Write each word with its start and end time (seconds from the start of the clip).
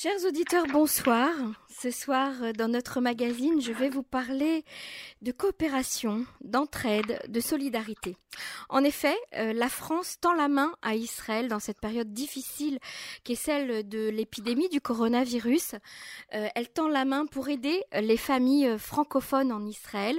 Chers 0.00 0.24
auditeurs, 0.28 0.66
bonsoir. 0.68 1.28
Ce 1.68 1.90
soir, 1.90 2.32
dans 2.56 2.68
notre 2.68 3.00
magazine, 3.00 3.60
je 3.60 3.72
vais 3.72 3.88
vous 3.88 4.04
parler 4.04 4.64
de 5.22 5.32
coopération, 5.32 6.24
d'entraide, 6.40 7.20
de 7.28 7.40
solidarité. 7.40 8.16
En 8.68 8.84
effet, 8.84 9.16
euh, 9.36 9.52
la 9.52 9.68
France 9.68 10.18
tend 10.20 10.34
la 10.34 10.48
main 10.48 10.74
à 10.82 10.94
Israël 10.94 11.48
dans 11.48 11.58
cette 11.58 11.80
période 11.80 12.12
difficile 12.12 12.78
qui 13.24 13.32
est 13.32 13.36
celle 13.36 13.88
de 13.88 14.08
l'épidémie 14.08 14.68
du 14.68 14.80
coronavirus. 14.80 15.74
Euh, 16.34 16.48
elle 16.54 16.68
tend 16.68 16.88
la 16.88 17.04
main 17.04 17.26
pour 17.26 17.48
aider 17.48 17.82
les 17.92 18.16
familles 18.16 18.78
francophones 18.78 19.52
en 19.52 19.64
Israël 19.66 20.18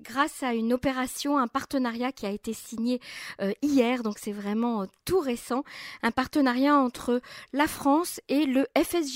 grâce 0.00 0.42
à 0.42 0.54
une 0.54 0.72
opération, 0.72 1.38
un 1.38 1.48
partenariat 1.48 2.12
qui 2.12 2.26
a 2.26 2.30
été 2.30 2.52
signé 2.52 3.00
euh, 3.40 3.52
hier, 3.62 4.02
donc 4.02 4.18
c'est 4.18 4.32
vraiment 4.32 4.86
tout 5.04 5.20
récent, 5.20 5.64
un 6.02 6.10
partenariat 6.10 6.76
entre 6.76 7.20
la 7.52 7.66
France 7.66 8.20
et 8.28 8.46
le 8.46 8.66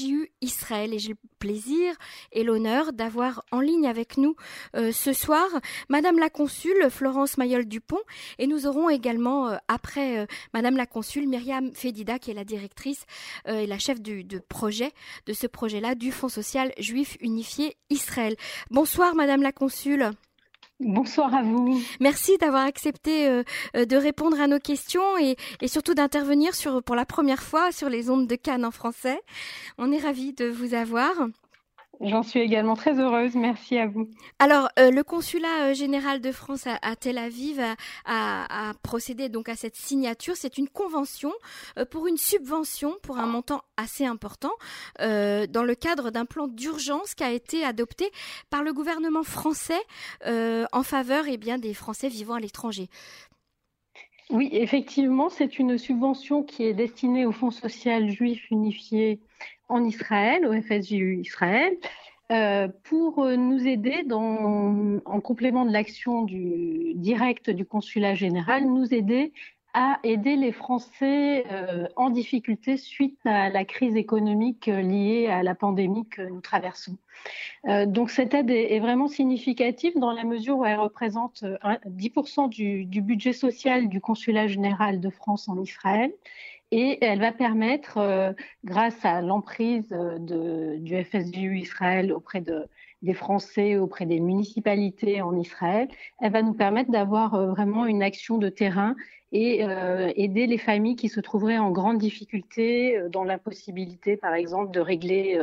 FSJU 0.03 0.33
Israël. 0.41 0.95
Et 0.95 0.99
j'ai 0.99 1.11
le 1.11 1.17
plaisir 1.39 1.95
et 2.33 2.45
l'honneur 2.45 2.93
d'avoir 2.93 3.45
en 3.51 3.61
ligne 3.61 3.87
avec 3.87 4.17
nous 4.17 4.37
ce 4.75 5.13
soir 5.13 5.49
Madame 5.89 6.19
la 6.19 6.31
Consul 6.31 6.89
Florence 6.91 7.37
Mayol-Dupont 7.39 7.99
et 8.39 8.47
nous 8.47 8.67
aurons 8.67 8.89
également, 8.89 9.49
euh, 9.49 9.57
après 9.69 10.19
euh, 10.19 10.27
Madame 10.55 10.77
la 10.77 10.87
Consul, 10.87 11.29
Myriam 11.29 11.73
Fedida, 11.73 12.19
qui 12.19 12.31
est 12.31 12.35
la 12.35 12.45
directrice 12.45 13.05
euh, 13.49 13.61
et 13.61 13.67
la 13.67 13.79
chef 13.79 14.01
du 14.01 14.25
de 14.25 14.39
projet, 14.39 14.93
de 15.27 15.33
ce 15.33 15.47
projet-là, 15.47 15.95
du 15.95 16.13
Fonds 16.13 16.29
social 16.29 16.73
juif 16.79 17.17
unifié 17.21 17.77
Israël. 17.91 18.37
Bonsoir 18.71 19.15
Madame 19.15 19.43
la 19.43 19.53
Consul. 19.53 20.11
Bonsoir 20.85 21.35
à 21.35 21.43
vous. 21.43 21.81
Merci 22.01 22.37
d'avoir 22.39 22.65
accepté 22.65 23.29
de 23.75 23.97
répondre 23.97 24.41
à 24.41 24.47
nos 24.47 24.59
questions 24.59 25.17
et, 25.19 25.37
et 25.61 25.69
surtout 25.69 25.95
d'intervenir 25.95 26.55
sur 26.55 26.83
pour 26.83 26.97
la 26.97 27.05
première 27.05 27.43
fois 27.43 27.73
sur 27.73 27.89
les 27.89 28.11
ondes 28.11 28.27
de 28.27 28.37
Cannes 28.37 28.65
en 28.65 28.71
français. 28.71 29.21
On 29.79 29.93
est 29.93 29.99
ravis 29.99 30.33
de 30.33 30.47
vous 30.47 30.75
avoir. 30.75 31.13
J'en 32.01 32.23
suis 32.23 32.41
également 32.41 32.75
très 32.75 32.99
heureuse. 32.99 33.35
Merci 33.37 33.79
à 33.79 33.87
vous. 33.87 34.09
Alors, 34.39 34.69
euh, 34.79 34.91
le 34.91 35.05
consulat 35.05 35.67
euh, 35.67 35.75
général 35.75 36.21
de 36.21 36.33
France 36.33 36.67
à, 36.67 36.97
Tel 36.97 37.19
Aviv 37.19 37.61
a, 38.07 38.73
procédé 38.83 39.29
donc 39.29 39.49
à 39.49 39.55
cette 39.55 39.77
signature. 39.77 40.35
C'est 40.37 40.59
une 40.59 40.69
convention 40.69 41.33
euh, 41.79 41.85
pour 41.85 42.09
une 42.09 42.17
subvention 42.17 42.97
pour 43.03 43.19
un 43.19 43.27
montant 43.27 43.63
assez 43.77 44.05
important 44.05 44.53
dans 44.99 45.65
le 45.65 45.75
cadre 45.75 46.11
d'un 46.11 46.25
plan 46.25 46.49
d'urgence 46.49 47.15
qui 47.15 47.25
a 47.25 47.31
été 47.31 47.65
adopté 47.65 48.11
par 48.51 48.63
le 48.63 48.73
gouvernement 48.73 49.23
français 49.23 49.81
en 50.25 50.83
faveur 50.83 51.25
eh 51.29 51.37
bien, 51.37 51.59
des 51.59 51.75
Français 51.75 52.09
vivant 52.09 52.35
à 52.35 52.41
l'étranger. 52.41 52.89
Oui, 54.31 54.49
effectivement, 54.53 55.29
c'est 55.29 55.59
une 55.59 55.77
subvention 55.79 56.43
qui 56.43 56.65
est 56.65 56.73
destinée 56.73 57.27
au 57.27 57.33
Fonds 57.33 57.51
social 57.51 58.09
juif 58.09 58.51
unifié 58.51 59.21
en 59.73 59.85
Israël, 59.85 60.47
au 60.47 60.53
FSJU 60.53 61.21
Israël, 61.21 61.75
euh, 62.31 62.69
pour 62.85 63.27
nous 63.27 63.67
aider 63.67 64.05
en 64.11 65.21
complément 65.21 65.65
de 65.65 65.73
l'action 65.73 66.25
directe 66.25 67.51
du 67.51 67.65
consulat 67.65 68.15
général, 68.15 68.65
nous 68.65 68.95
aider 68.95 69.33
à 69.75 69.99
aider 70.03 70.37
les 70.37 70.53
Français 70.53 71.45
euh, 71.51 71.87
en 71.97 72.11
difficulté 72.11 72.77
suite 72.77 73.19
à 73.25 73.49
la 73.49 73.65
crise 73.65 73.97
économique 73.97 74.69
euh, 74.69 74.83
liée 74.83 75.29
à 75.29 75.43
la 75.43 75.55
pandémie 75.55 76.07
que 76.07 76.21
nous 76.21 76.43
traversons. 76.43 76.97
donc 77.87 78.11
cette 78.11 78.35
aide 78.35 78.51
est, 78.51 78.81
vraiment 78.81 79.09
significative 79.09 79.93
dans 79.97 80.13
la 80.13 80.25
mesure 80.25 80.59
où 80.59 80.65
elle 80.67 80.79
représente 80.79 81.43
10% 81.43 82.49
du, 82.51 82.85
du, 82.85 83.01
budget 83.01 83.33
social 83.33 83.89
du 83.89 84.01
consulat 84.01 84.47
général 84.47 85.01
de 85.01 85.09
France 85.09 85.49
en 85.49 85.59
Israël 85.59 86.13
et 86.73 86.99
elle 87.05 87.21
va 87.21 87.33
permettre, 87.33 87.99
euh, 87.99 88.33
grâce 88.65 89.05
à 89.05 89.21
l'emprise 89.21 89.85
euh, 89.93 90.79
du 90.79 91.05
FSJU 91.05 91.59
Israël 91.59 92.13
auprès 92.13 92.41
de, 92.41 92.65
des 93.03 93.13
Français, 93.13 93.77
auprès 93.77 94.07
des 94.07 94.21
municipalités 94.21 95.21
en 95.21 95.37
Israël, 95.37 95.89
elle 96.19 96.33
va 96.33 96.41
nous 96.41 96.55
permettre 96.55 96.91
d'avoir 96.91 97.35
euh, 97.35 97.49
vraiment 97.49 97.85
une 97.85 98.03
action 98.03 98.39
de 98.39 98.49
terrain 98.49 98.97
et 99.35 99.65
aider 100.15 100.47
les 100.47 100.59
familles 100.59 100.95
qui 100.95 101.09
se 101.09 101.19
trouveraient 101.19 101.57
en 101.57 101.71
grande 101.71 101.97
difficulté, 101.97 103.01
dans 103.11 103.25
l'impossibilité, 103.25 104.19
par 104.19 104.35
exemple, 104.35 104.71
de 104.73 104.81
régler 104.81 105.41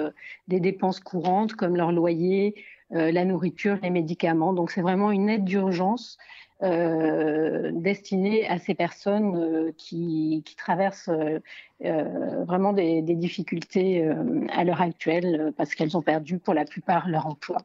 des 0.48 0.59
dépenses 0.59 1.00
courantes 1.00 1.54
comme 1.54 1.75
leur 1.75 1.92
loyer, 1.92 2.54
la 2.92 3.25
nourriture, 3.25 3.80
les 3.81 3.90
médicaments. 3.90 4.54
Donc 4.54 4.70
c'est 4.70 4.84
vraiment 4.84 5.09
une 5.09 5.28
aide 5.28 5.44
d'urgence 5.44 6.20
euh, 6.62 7.72
destinée 7.74 8.46
à 8.50 8.59
ces 8.59 8.75
personnes 8.75 9.38
euh, 9.38 9.72
qui, 9.78 10.44
traversent 10.58 11.08
euh, 11.08 11.40
euh 11.86 12.44
vraiment 12.44 12.74
des, 12.74 13.02
difficultés 13.02 14.06
à 14.50 14.64
l'heure 14.66 14.81
actuelle 14.81 15.53
parce 15.56 15.74
qu'elles 15.74 15.96
ont 15.96 16.02
perdu 16.02 16.38
pour 16.38 16.53
la 16.53 16.66
plupart 16.66 17.08
leur 17.08 17.28
emploi 17.28 17.59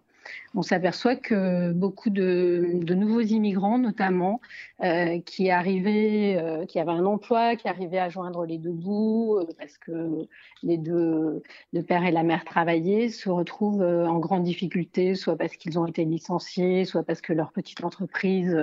on 0.55 0.63
s'aperçoit 0.63 1.17
que 1.17 1.73
beaucoup 1.73 2.11
de, 2.11 2.95
nouveaux 2.95 3.21
immigrants, 3.21 3.79
notamment, 3.79 4.41
euh, 4.83 4.85
euh, 4.85 5.19
qui 5.21 5.51
avaient 5.51 6.37
un 6.75 7.07
emploi, 7.07 7.57
qui 7.57 7.69
arrivaient 7.69 7.99
à 7.99 8.09
joindre 8.09 8.45
les 8.45 8.59
deux 8.59 8.73
bouts, 8.73 9.39
euh, 9.39 9.47
parce 9.59 9.79
que 9.79 10.27
les 10.63 10.77
le 10.77 11.83
père 11.83 12.05
et 12.05 12.11
la 12.11 12.23
mère 12.23 12.45
travaillaient, 12.45 13.09
se 13.09 13.29
retrouvent 13.29 13.83
en 13.83 14.19
grande 14.19 14.45
difficulté, 14.45 15.15
soit 15.15 15.37
parce 15.37 15.57
qu'ils 15.57 15.79
ont 15.79 15.87
été 15.87 16.05
licenciés, 16.05 16.85
soit 16.85 17.03
parce 17.03 17.21
que 17.21 17.33
leur 17.33 17.53
petite 17.53 17.83
entreprise 17.85 18.57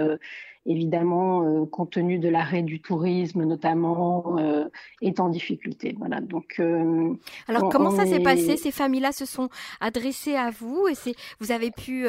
évidemment, 0.65 1.43
euh, 1.43 1.65
compte 1.65 1.91
tenu 1.91 2.19
de 2.19 2.29
l'arrêt 2.29 2.61
du 2.61 2.81
tourisme 2.81 3.43
notamment, 3.43 4.37
euh, 4.37 4.65
est 5.01 5.19
en 5.19 5.29
difficulté. 5.29 5.95
Voilà. 5.97 6.21
Donc, 6.21 6.55
euh, 6.59 7.13
alors 7.47 7.69
comment 7.69 7.91
ça 7.91 8.05
s'est 8.05 8.19
passé? 8.19 8.57
Ces 8.57 8.71
familles-là 8.71 9.11
se 9.11 9.25
sont 9.25 9.49
adressées 9.79 10.35
à 10.35 10.49
vous 10.51 10.87
et 10.87 10.95
c'est 10.95 11.15
vous 11.39 11.51
avez 11.51 11.71
pu 11.71 12.05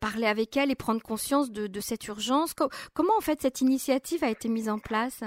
parler 0.00 0.26
avec 0.26 0.56
elles 0.56 0.70
et 0.70 0.74
prendre 0.74 1.02
conscience 1.02 1.50
de, 1.50 1.66
de 1.66 1.80
cette 1.80 2.06
urgence? 2.08 2.54
comment 2.94 3.12
en 3.16 3.20
fait 3.20 3.40
cette 3.40 3.60
initiative 3.60 4.24
a 4.24 4.30
été 4.30 4.48
mise 4.48 4.68
en 4.68 4.78
place? 4.78 5.22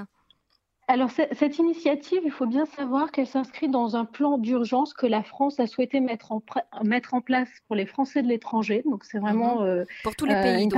Alors, 0.87 1.09
cette 1.09 1.57
initiative, 1.57 2.21
il 2.25 2.31
faut 2.31 2.45
bien 2.45 2.65
savoir 2.65 3.11
qu'elle 3.11 3.25
s'inscrit 3.25 3.69
dans 3.69 3.95
un 3.95 4.05
plan 4.05 4.37
d'urgence 4.37 4.93
que 4.93 5.07
la 5.07 5.23
France 5.23 5.59
a 5.59 5.65
souhaité 5.65 5.99
mettre 5.99 6.31
en, 6.31 6.43
mettre 6.83 7.15
en 7.15 7.21
place 7.21 7.49
pour 7.67 7.75
les 7.75 7.87
Français 7.87 8.21
de 8.21 8.27
l'étranger. 8.27 8.83
Donc, 8.85 9.03
c'est 9.03 9.17
vraiment 9.17 9.61
mmh 9.61 9.85
pour 10.03 10.15
tous 10.15 10.25
les 10.25 10.35
pays. 10.35 10.63
Une 10.63 10.69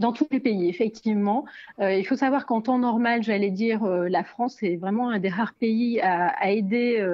dans 0.00 0.12
tous 0.12 0.26
les 0.32 0.40
pays, 0.40 0.68
effectivement. 0.68 1.44
Euh, 1.78 1.94
il 1.94 2.04
faut 2.04 2.16
savoir 2.16 2.46
qu'en 2.46 2.62
temps 2.62 2.78
normal, 2.78 3.22
j'allais 3.22 3.50
dire, 3.50 3.84
euh, 3.84 4.08
la 4.08 4.24
France 4.24 4.62
est 4.62 4.76
vraiment 4.76 5.10
un 5.10 5.18
des 5.18 5.28
rares 5.28 5.54
pays 5.54 6.00
à, 6.00 6.50
aider 6.50 7.06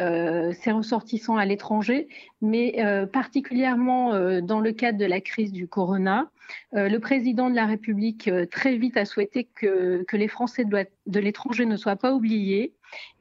euh, 0.00 0.52
ses 0.54 0.72
ressortissants 0.72 1.36
à 1.36 1.44
l'étranger, 1.44 2.08
mais 2.40 2.82
particulièrement 3.12 4.40
dans 4.40 4.60
le 4.60 4.72
cadre 4.72 4.98
de 4.98 5.04
la 5.04 5.20
crise 5.20 5.52
du 5.52 5.68
corona. 5.68 6.30
le 6.72 6.96
président 6.98 7.50
de 7.50 7.54
la 7.54 7.66
République 7.66 8.30
très 8.50 8.76
vite 8.76 8.96
a 8.96 9.04
souhaité 9.04 9.44
que, 9.54 10.04
les 10.10 10.28
Français 10.28 10.64
de, 10.64 11.20
l'étranger 11.20 11.66
ne 11.66 11.76
soient 11.76 11.96
pas 11.96 12.14
oubliés. 12.14 12.72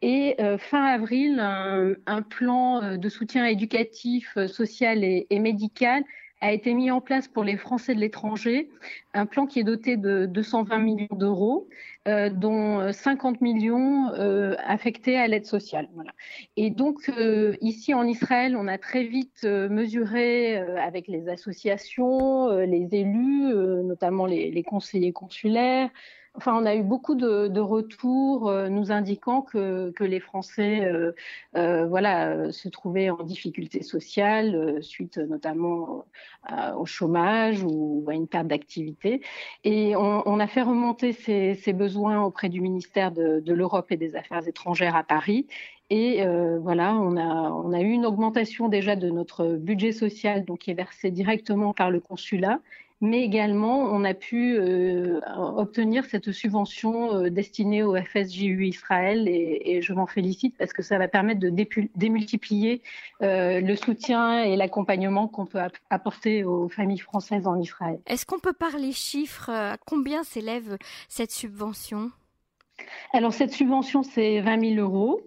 Et 0.02 0.38
fin 0.58 0.86
avril, 0.86 1.40
un, 1.42 2.22
plan 2.22 2.96
de 2.96 3.10
soutien 3.10 3.46
éducatif, 3.46 4.38
social 4.48 5.04
et 5.04 5.40
médical 5.40 6.04
a 6.42 6.54
été 6.54 6.74
mis 6.74 6.90
en 6.92 7.02
place 7.02 7.28
pour 7.28 7.44
les 7.44 7.58
Français 7.58 7.94
de 7.94 8.00
l'étranger, 8.00 8.70
un 9.14 9.26
plan 9.26 9.46
qui 9.46 9.60
est 9.60 9.64
doté 9.64 9.98
de 9.98 10.26
220 10.26 10.78
millions 10.80 11.08
d'euros, 11.12 11.68
euh, 12.08 12.30
dont 12.30 12.94
50 12.94 13.42
millions 13.42 14.14
euh, 14.14 14.56
affectés 14.66 15.18
à 15.18 15.28
l'aide 15.28 15.46
sociale. 15.46 15.90
Voilà. 15.96 16.12
Et 16.56 16.70
donc, 16.70 17.10
euh, 17.10 17.56
ici 17.62 17.94
en 17.94 18.04
Israël, 18.04 18.56
on 18.56 18.68
a 18.68 18.78
très 18.78 19.04
vite 19.04 19.42
euh, 19.44 19.68
mesuré 19.68 20.58
euh, 20.58 20.78
avec 20.78 21.08
les 21.08 21.28
associations, 21.28 22.50
les 22.60 22.88
élus, 22.92 23.54
notamment 23.84 24.26
les, 24.26 24.50
les 24.50 24.64
conseillers 24.64 25.12
consulaires, 25.12 25.90
Enfin, 26.36 26.56
on 26.56 26.66
a 26.66 26.76
eu 26.76 26.84
beaucoup 26.84 27.16
de, 27.16 27.60
retours 27.60 28.50
euh, 28.50 28.70
nous 28.70 28.92
indiquant 28.92 29.42
que, 29.42 29.92
les 30.00 30.20
Français 30.20 30.86
euh, 30.86 31.12
euh, 31.56 31.86
voilà, 31.88 32.52
se 32.52 32.70
trouvaient 32.70 33.10
en 33.10 33.24
difficulté 33.24 33.82
sociale 33.84 34.82
suite 34.82 35.18
notamment 35.18 36.06
au 36.78 36.86
chômage 36.86 37.64
ou 37.64 38.06
à 38.08 38.14
une 38.14 38.28
perte 38.28 38.48
d'activité. 38.48 39.22
Et 39.64 39.96
on, 39.96 40.40
a 40.40 40.48
fait 40.48 40.62
remonter 40.62 41.14
ces, 41.14 41.74
besoins 41.74 42.24
auprès 42.24 42.50
du 42.50 42.62
ministère 42.62 43.12
de, 43.12 43.54
l'Europe 43.54 43.92
et 43.92 43.98
des 43.98 44.16
Affaires 44.16 44.48
étrangères 44.48 44.96
à 44.96 45.04
Paris. 45.04 45.48
Et 45.90 46.24
voilà, 46.62 46.96
on 46.96 47.18
a, 47.18 47.52
on 47.52 47.74
a 47.74 47.82
eu 47.82 47.90
une 47.90 48.06
augmentation 48.06 48.70
déjà 48.70 48.96
de 48.96 49.10
notre 49.10 49.56
budget 49.56 49.92
social, 49.92 50.46
donc 50.46 50.60
qui 50.60 50.72
est 50.72 50.76
versé 50.76 51.12
directement 51.12 51.74
par 51.74 51.92
le 51.92 52.00
consulat 52.00 52.60
mais 53.02 53.24
également 53.24 53.80
on 53.80 54.04
a 54.04 54.14
pu 54.14 54.58
euh, 54.58 55.20
obtenir 55.38 56.06
cette 56.06 56.32
subvention 56.32 57.16
euh, 57.16 57.30
destinée 57.30 57.84
au 57.84 57.96
FSJU 57.96 58.66
Israël 58.66 59.28
et, 59.28 59.82
je 59.82 59.94
m'en 59.94 60.08
félicite 60.08 60.58
parce 60.58 60.74
que 60.74 60.82
ça 60.82 60.98
va 60.98 61.08
permettre 61.08 61.40
de 61.40 61.50
démultiplier 61.96 62.82
euh, 63.22 63.62
le 63.62 63.76
soutien 63.76 64.44
et 64.44 64.58
l'accompagnement 64.58 65.28
qu'on 65.28 65.46
peut 65.46 65.62
apporter 65.90 66.44
aux 66.44 66.68
familles 66.68 67.00
françaises 67.00 67.48
en 67.48 67.58
Israël. 67.60 68.00
Est-ce 68.08 68.26
qu'on 68.26 68.40
peut 68.40 68.54
parler 68.54 68.92
chiffres 68.92 69.50
À 69.50 69.78
combien 69.78 70.24
s'élève 70.24 70.78
cette 71.08 71.32
subvention? 71.32 72.12
Alors 73.14 73.34
cette 73.34 73.52
subvention, 73.52 74.04
c'est 74.04 74.42
20 74.42 74.76
000 74.76 74.82
euros. 74.82 75.22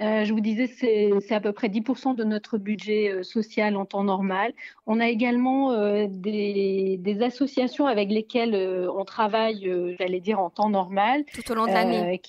Euh, 0.00 0.24
je 0.24 0.32
vous 0.32 0.40
disais, 0.40 0.68
c'est 0.68 1.34
à 1.34 1.40
peu 1.40 1.52
près 1.52 1.68
10% 1.68 2.14
de 2.14 2.22
notre 2.22 2.56
budget 2.56 3.10
euh, 3.10 3.22
social 3.24 3.76
en 3.76 3.84
temps 3.84 4.04
normal. 4.04 4.52
On 4.86 5.00
a 5.00 5.08
également 5.08 5.72
euh, 5.72 6.06
des, 6.08 7.18
associations 7.20 7.86
avec 7.86 8.10
lesquelles 8.10 8.54
on 8.94 9.04
travaille, 9.04 9.96
j'allais 9.98 10.20
dire, 10.20 10.38
en 10.38 10.50
temps 10.50 10.68
normal. 10.68 11.24
Tout 11.34 11.50
au 11.50 11.54
long 11.56 11.66
de 11.66 11.72
l'année. 11.72 12.20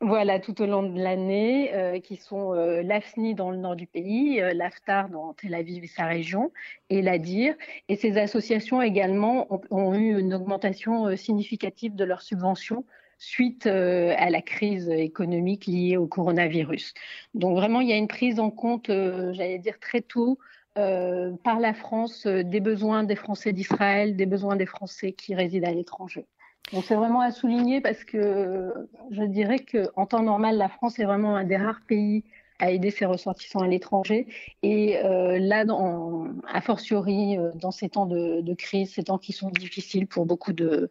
voilà, 0.00 0.40
tout 0.40 0.62
au 0.62 0.66
long 0.66 0.82
de 0.82 0.98
l'année, 0.98 2.00
qui 2.02 2.16
sont 2.16 2.52
l'AFNI 2.52 3.34
dans 3.34 3.50
le 3.50 3.58
nord 3.58 3.76
du 3.76 3.86
pays, 3.86 4.40
l'AFTAR 4.54 5.10
dans 5.10 5.34
Tel 5.34 5.54
Aviv 5.54 5.84
et 5.84 5.88
sa 5.88 6.06
région, 6.06 6.52
et 6.88 7.02
l'ADIR. 7.02 7.54
Et 7.90 7.96
ces 7.96 8.16
associations 8.16 8.80
également 8.80 9.46
ont 9.70 9.94
eu 9.94 10.18
une 10.18 10.32
augmentation 10.32 11.14
significative 11.16 11.94
de 11.94 12.04
leurs 12.04 12.22
subventions 12.22 12.84
suite 13.20 13.66
euh, 13.66 14.14
à 14.16 14.30
la 14.30 14.40
crise 14.40 14.88
économique 14.88 15.66
liée 15.66 15.98
au 15.98 16.06
coronavirus. 16.06 16.94
Donc 17.34 17.54
vraiment, 17.54 17.80
il 17.80 17.88
y 17.88 17.92
a 17.92 17.96
une 17.96 18.08
prise 18.08 18.40
en 18.40 18.50
compte, 18.50 18.88
euh, 18.88 19.32
j'allais 19.34 19.58
dire 19.58 19.78
très 19.78 20.00
tôt, 20.00 20.38
euh, 20.78 21.32
par 21.44 21.60
la 21.60 21.74
France 21.74 22.26
des 22.26 22.60
besoins 22.60 23.04
des 23.04 23.16
Français 23.16 23.52
d'Israël, 23.52 24.16
des 24.16 24.24
besoins 24.24 24.56
des 24.56 24.64
Français 24.64 25.12
qui 25.12 25.34
résident 25.34 25.68
à 25.68 25.72
l'étranger. 25.72 26.24
Donc 26.72 26.84
c'est 26.84 26.94
vraiment 26.94 27.20
à 27.20 27.30
souligner 27.30 27.82
parce 27.82 28.04
que 28.04 28.72
je 29.10 29.22
dirais 29.24 29.58
qu'en 29.58 30.06
temps 30.06 30.22
normal, 30.22 30.56
la 30.56 30.70
France 30.70 30.98
est 30.98 31.04
vraiment 31.04 31.36
un 31.36 31.44
des 31.44 31.56
rares 31.58 31.82
pays 31.86 32.24
à 32.58 32.70
aider 32.70 32.90
ses 32.90 33.04
ressortissants 33.04 33.60
à 33.60 33.66
l'étranger. 33.66 34.28
Et 34.62 34.98
là, 35.02 35.64
dans, 35.64 36.28
a 36.46 36.60
fortiori, 36.60 37.38
dans 37.54 37.70
ces 37.70 37.88
temps 37.88 38.06
de, 38.06 38.54
crise, 38.54 38.92
ces 38.94 39.04
temps 39.04 39.18
qui 39.18 39.32
sont 39.32 39.50
difficiles 39.50 40.06
pour 40.06 40.26
beaucoup 40.26 40.52
de 40.52 40.88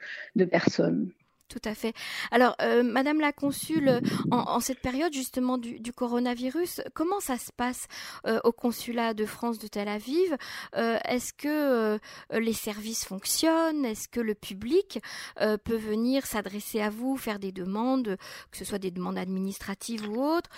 personnes. 0.52 1.12
Tout 1.50 1.62
à 1.66 1.74
fait. 1.74 1.94
Alors, 2.30 2.56
euh, 2.62 2.84
Madame 2.84 3.20
la 3.20 3.32
consul, 3.32 4.02
en, 4.30 4.60
cette 4.60 4.82
période 4.82 5.12
justement 5.12 5.58
du, 5.58 5.92
coronavirus, 5.92 6.82
comment 6.94 7.20
ça 7.20 7.40
se 7.40 7.52
passe 7.52 7.88
euh, 8.28 8.40
au 8.44 8.52
consulat 8.52 9.16
de 9.16 9.26
France 9.26 9.58
de 9.58 9.66
Tel 9.66 9.88
Aviv? 9.88 10.38
Euh, 10.76 11.00
Est-ce 11.06 11.34
que 11.34 12.00
les 12.32 12.54
services 12.54 13.04
fonctionnent? 13.04 13.84
Est-ce 13.84 14.08
que 14.08 14.20
le 14.20 14.36
public 14.36 15.00
peut 15.38 15.76
venir 15.76 16.28
s'adresser 16.28 16.82
à 16.82 16.92
vous, 16.92 17.18
faire 17.18 17.40
des 17.40 17.52
demandes, 17.52 18.18
que 18.52 18.58
ce 18.58 18.64
soit 18.64 18.78
des 18.78 18.92
demandes 18.92 19.18
administratives 19.18 20.08
ou 20.08 20.24
autres? 20.24 20.52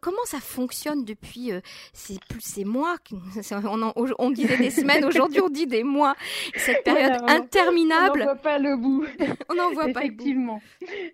Comment 0.00 0.24
ça 0.24 0.40
fonctionne 0.40 1.04
depuis 1.04 1.50
ces, 1.92 2.18
ces 2.40 2.64
mois 2.64 2.96
on, 3.52 3.92
on, 4.18 4.30
disait 4.30 4.56
des 4.56 4.70
semaines, 4.70 5.04
aujourd'hui 5.04 5.42
on 5.42 5.50
dit 5.50 5.66
des 5.66 5.84
mois. 5.84 6.14
Cette 6.56 6.82
période 6.82 7.20
interminable. 7.28 8.22
On 8.22 8.24
n'en 8.24 8.32
voit 8.32 8.36
pas 8.36 8.58
le 8.58 8.76
bout. 8.76 9.04
on 9.50 9.54
n'en 9.54 9.70
voit 9.72 9.88
pas 9.88 10.04
Effectivement. 10.14 10.60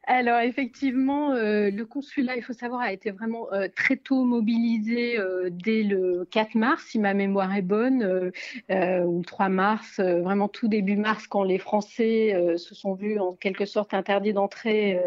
Alors 0.06 0.40
effectivement, 0.40 1.32
euh, 1.32 1.70
le 1.70 1.84
consulat, 1.86 2.36
il 2.36 2.42
faut 2.42 2.52
savoir, 2.52 2.80
a 2.80 2.92
été 2.92 3.10
vraiment 3.10 3.52
euh, 3.52 3.68
très 3.74 3.96
tôt 3.96 4.24
mobilisé 4.24 5.18
euh, 5.18 5.48
dès 5.50 5.82
le 5.82 6.26
4 6.30 6.54
mars, 6.54 6.84
si 6.88 6.98
ma 6.98 7.14
mémoire 7.14 7.54
est 7.54 7.62
bonne, 7.62 8.32
ou 8.68 9.18
le 9.18 9.24
3 9.24 9.48
mars, 9.48 10.00
vraiment 10.00 10.48
tout 10.48 10.68
début 10.68 10.96
mars, 10.96 11.26
quand 11.26 11.42
les 11.42 11.58
Français 11.58 12.56
se 12.56 12.74
sont 12.74 12.94
vus 12.94 13.18
en 13.18 13.32
quelque 13.34 13.64
sorte 13.64 13.94
interdits 13.94 14.32
d'entrer 14.32 15.00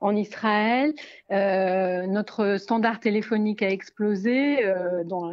en 0.00 0.14
Israël. 0.14 0.94
Euh, 1.32 2.06
notre 2.06 2.58
standard 2.58 3.00
téléphonique 3.00 3.62
a 3.62 3.70
explosé 3.70 4.64
euh, 4.64 5.04
dans, 5.04 5.32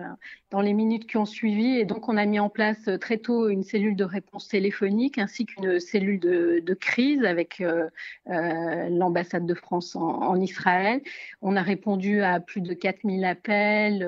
dans, 0.51 0.61
les 0.61 0.73
minutes 0.73 1.05
qui 1.05 1.17
ont 1.17 1.25
suivi 1.25 1.77
et 1.77 1.85
donc 1.85 2.07
on 2.07 2.17
a 2.17 2.25
mis 2.25 2.39
en 2.39 2.49
place 2.49 2.89
très 3.01 3.17
tôt 3.17 3.49
une 3.49 3.63
cellule 3.63 3.95
de 3.95 4.03
réponse 4.03 4.47
téléphonique 4.47 5.17
ainsi 5.17 5.45
qu'une 5.45 5.79
cellule 5.79 6.19
de, 6.19 6.61
de, 6.65 6.73
crise 6.73 7.23
avec 7.25 7.61
euh, 7.61 7.89
l'ambassade 8.89 9.45
de 9.45 9.53
France 9.53 9.95
en, 9.95 10.39
Israël. 10.39 11.01
On 11.41 11.55
a 11.55 11.61
répondu 11.61 12.21
à 12.21 12.39
plus 12.39 12.61
de 12.61 12.73
4000 12.73 13.25
appels, 13.25 14.07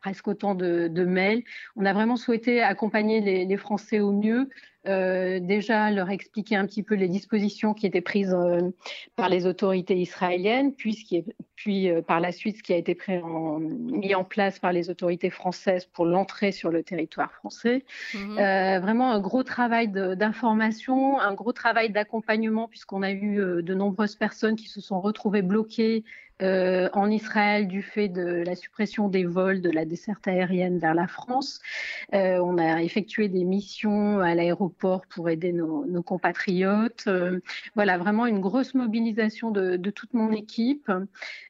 presque 0.00 0.28
autant 0.28 0.54
de, 0.54 0.88
de, 0.88 1.04
mails. 1.04 1.42
On 1.76 1.84
a 1.84 1.92
vraiment 1.92 2.16
souhaité 2.16 2.62
accompagner 2.62 3.20
les, 3.20 3.44
les 3.44 3.56
Français 3.56 4.00
au 4.00 4.12
mieux 4.12 4.48
euh, 4.88 5.38
déjà 5.38 5.92
leur 5.92 6.10
expliquer 6.10 6.56
un 6.56 6.66
petit 6.66 6.82
peu 6.82 6.96
les 6.96 7.08
dispositions 7.08 7.72
qui 7.72 7.86
étaient 7.86 8.00
prises 8.00 8.34
euh, 8.34 8.70
par 9.14 9.28
les 9.28 9.46
autorités 9.46 9.96
israéliennes, 9.96 10.74
puis, 10.74 11.24
puis 11.54 11.88
euh, 11.88 12.02
par 12.02 12.18
la 12.18 12.32
suite 12.32 12.56
ce 12.56 12.62
qui 12.64 12.72
a 12.72 12.76
été 12.76 12.98
mis 13.22 14.14
en 14.16 14.24
place 14.24 14.58
par 14.58 14.72
les 14.72 14.90
autorités 14.90 15.30
françaises 15.30 15.86
pour 15.86 16.04
l'entrée 16.04 16.50
sur 16.50 16.70
le 16.70 16.82
territoire 16.82 17.32
français. 17.32 17.84
Mhm. 18.14 18.34
vraiment 18.80 19.12
un 19.12 19.20
gros 19.20 19.44
travail 19.44 19.88
d'information, 19.88 21.20
un 21.20 21.34
gros 21.34 21.52
travail 21.52 21.90
d'accompagnement, 21.90 22.66
puisqu'on 22.66 23.02
a 23.02 23.12
eu 23.12 23.62
de 23.62 23.74
nombreuses 23.74 24.16
personnes 24.16 24.56
qui 24.56 24.68
se 24.68 24.80
sont 24.80 25.00
retrouvées 25.00 25.42
bloquées 25.42 26.04
euh, 26.42 26.88
en 26.92 27.08
Israël 27.08 27.68
du 27.68 27.82
fait 27.82 28.08
de 28.08 28.42
la 28.44 28.56
suppression 28.56 29.08
des 29.08 29.24
vols 29.24 29.60
de 29.60 29.70
la 29.70 29.84
desserte 29.84 30.26
aérienne 30.26 30.78
vers 30.78 30.94
la 30.94 31.06
France. 31.06 31.60
Euh, 32.14 32.38
on 32.38 32.58
a 32.58 32.82
effectué 32.82 33.28
des 33.28 33.44
missions 33.44 34.18
à 34.18 34.34
l'aéroport 34.34 35.02
pour 35.06 35.28
aider 35.30 35.52
nos, 35.52 36.02
compatriotes. 36.02 37.04
Euh, 37.06 37.40
voilà, 37.76 37.96
vraiment 37.96 38.26
une 38.26 38.40
grosse 38.40 38.74
mobilisation 38.74 39.52
de, 39.52 39.76
toute 39.90 40.14
mon 40.14 40.32
équipe. 40.32 40.90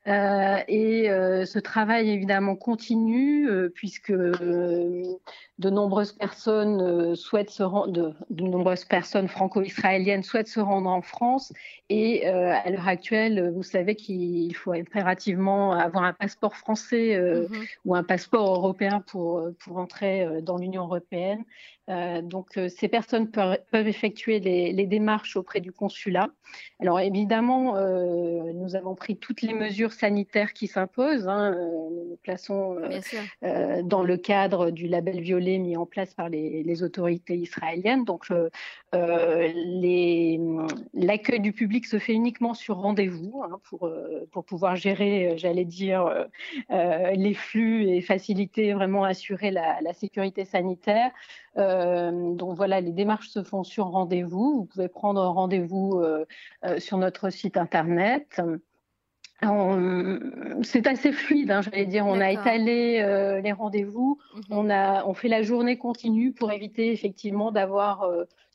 et 0.06 1.06
ce 1.08 1.58
travail 1.58 2.10
évidemment 2.10 2.56
continue 2.56 3.48
puisque 3.74 4.12
de 4.12 5.70
nombreuses 5.70 6.12
personnes 6.12 7.14
de, 7.14 8.42
nombreuses 8.42 8.84
personnes 8.84 9.28
franco-israéliennes 9.28 10.22
souhaitent 10.22 10.48
se 10.48 10.60
rendre 10.60 10.90
en 10.90 11.02
France. 11.02 11.52
Et 11.88 12.26
à 12.26 12.68
l'heure 12.70 12.88
actuelle, 12.88 13.52
vous 13.54 13.62
savez 13.62 13.94
qu'il 13.94 14.54
faut 14.56 14.72
avoir 15.72 16.04
un 16.04 16.12
passeport 16.12 16.56
français 16.56 17.14
euh, 17.14 17.48
mhm. 17.48 17.64
ou 17.84 17.94
un 17.94 18.02
passeport 18.02 18.54
européen 18.54 19.00
pour, 19.00 19.38
euh, 19.38 19.56
pour 19.60 19.78
entrer 19.78 20.22
euh, 20.22 20.40
dans 20.40 20.56
l'Union 20.56 20.84
européenne. 20.84 21.44
donc, 22.22 22.58
ces 22.68 22.88
personnes 22.88 23.28
peuvent, 23.30 23.58
effectuer 23.86 24.40
les, 24.40 24.86
démarches 24.86 25.36
auprès 25.36 25.60
du 25.60 25.72
consulat. 25.72 26.28
Alors, 26.80 27.00
évidemment, 27.00 27.74
nous 28.54 28.76
avons 28.76 28.94
pris 28.94 29.16
toutes 29.16 29.42
les 29.42 29.52
mesures 29.52 29.92
sanitaires 29.92 30.52
qui 30.54 30.68
s'imposent. 30.68 31.28
Hein, 31.28 31.50
nous 31.50 32.06
nous 32.10 32.18
plaçons 32.22 32.78
dans 33.82 34.02
le 34.02 34.16
cadre 34.16 34.70
du 34.70 34.86
label 34.86 35.20
violet 35.20 35.58
mis 35.58 35.76
en 35.76 35.84
place 35.84 36.14
par 36.14 36.28
les, 36.30 36.82
autorités 36.82 37.36
israéliennes. 37.36 38.04
Donc, 38.04 38.28
l'accueil 40.94 41.40
du 41.40 41.52
public 41.52 41.84
se 41.86 41.98
fait 41.98 42.14
uniquement 42.14 42.54
sur 42.54 42.76
rendez-vous 42.76 43.42
hein, 43.44 43.60
pour, 43.68 43.90
pour 44.30 44.44
pouvoir 44.44 44.71
gérer, 44.74 45.28
euh, 45.28 45.36
j'allais 45.36 45.64
dire, 45.64 46.06
euh, 46.06 46.24
euh, 46.70 47.10
les 47.12 47.34
flux 47.34 47.88
et 47.88 48.00
faciliter, 48.00 48.72
vraiment 48.72 49.04
assurer 49.04 49.50
la, 49.50 49.92
sécurité 49.92 50.44
sanitaire. 50.44 51.10
donc 51.56 52.56
voilà, 52.56 52.80
les 52.80 52.92
démarches 52.92 53.28
se 53.28 53.42
font 53.42 53.62
sur 53.62 53.86
rendez-vous. 53.86 54.60
Vous 54.60 54.64
pouvez 54.64 54.88
prendre 54.88 55.20
rendez-vous 55.22 56.02
sur 56.78 56.96
notre 56.96 57.28
site 57.30 57.56
internet. 57.56 58.40
C'est 60.62 60.86
assez 60.86 61.12
fluide, 61.12 61.50
hein, 61.50 61.60
j'allais 61.60 61.86
dire. 61.86 62.06
On 62.06 62.20
a 62.20 62.30
étalé 62.30 63.40
les 63.42 63.52
rendez-vous, 63.52 64.18
mhm. 64.34 64.42
on, 64.50 64.70
a, 64.70 65.04
on 65.04 65.14
fait 65.14 65.28
la 65.28 65.42
journée 65.42 65.76
continue 65.76 66.32
pour 66.32 66.50
éviter 66.50 66.90
effectivement 66.90 67.52
d'avoir 67.52 68.08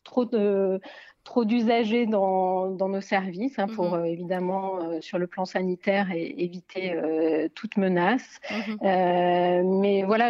trop 0.04 0.26
de, 0.26 0.82
trop 1.28 1.44
d'usagers 1.44 2.06
dans, 2.06 2.70
nos 2.70 3.02
services 3.02 3.60
hein, 3.60 3.68
pour 3.68 3.90
mhm. 3.90 3.94
euh, 3.96 4.04
évidemment 4.06 4.80
euh, 4.82 5.02
sur 5.02 5.18
le 5.18 5.28
plan 5.28 5.44
sanitaire 5.44 6.10
et 6.14 6.34
éviter 6.38 6.94
euh, 6.94 7.50
toute 7.54 7.76
menace. 7.76 8.40
Mhm. 8.50 9.82
mais 9.82 10.04
voilà, 10.04 10.28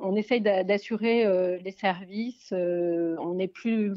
on 0.00 0.16
essaye 0.16 0.40
d'assurer 0.40 1.26
les 1.62 1.70
services. 1.72 2.52
on 2.52 3.34
n'est 3.34 3.48
plus, 3.48 3.94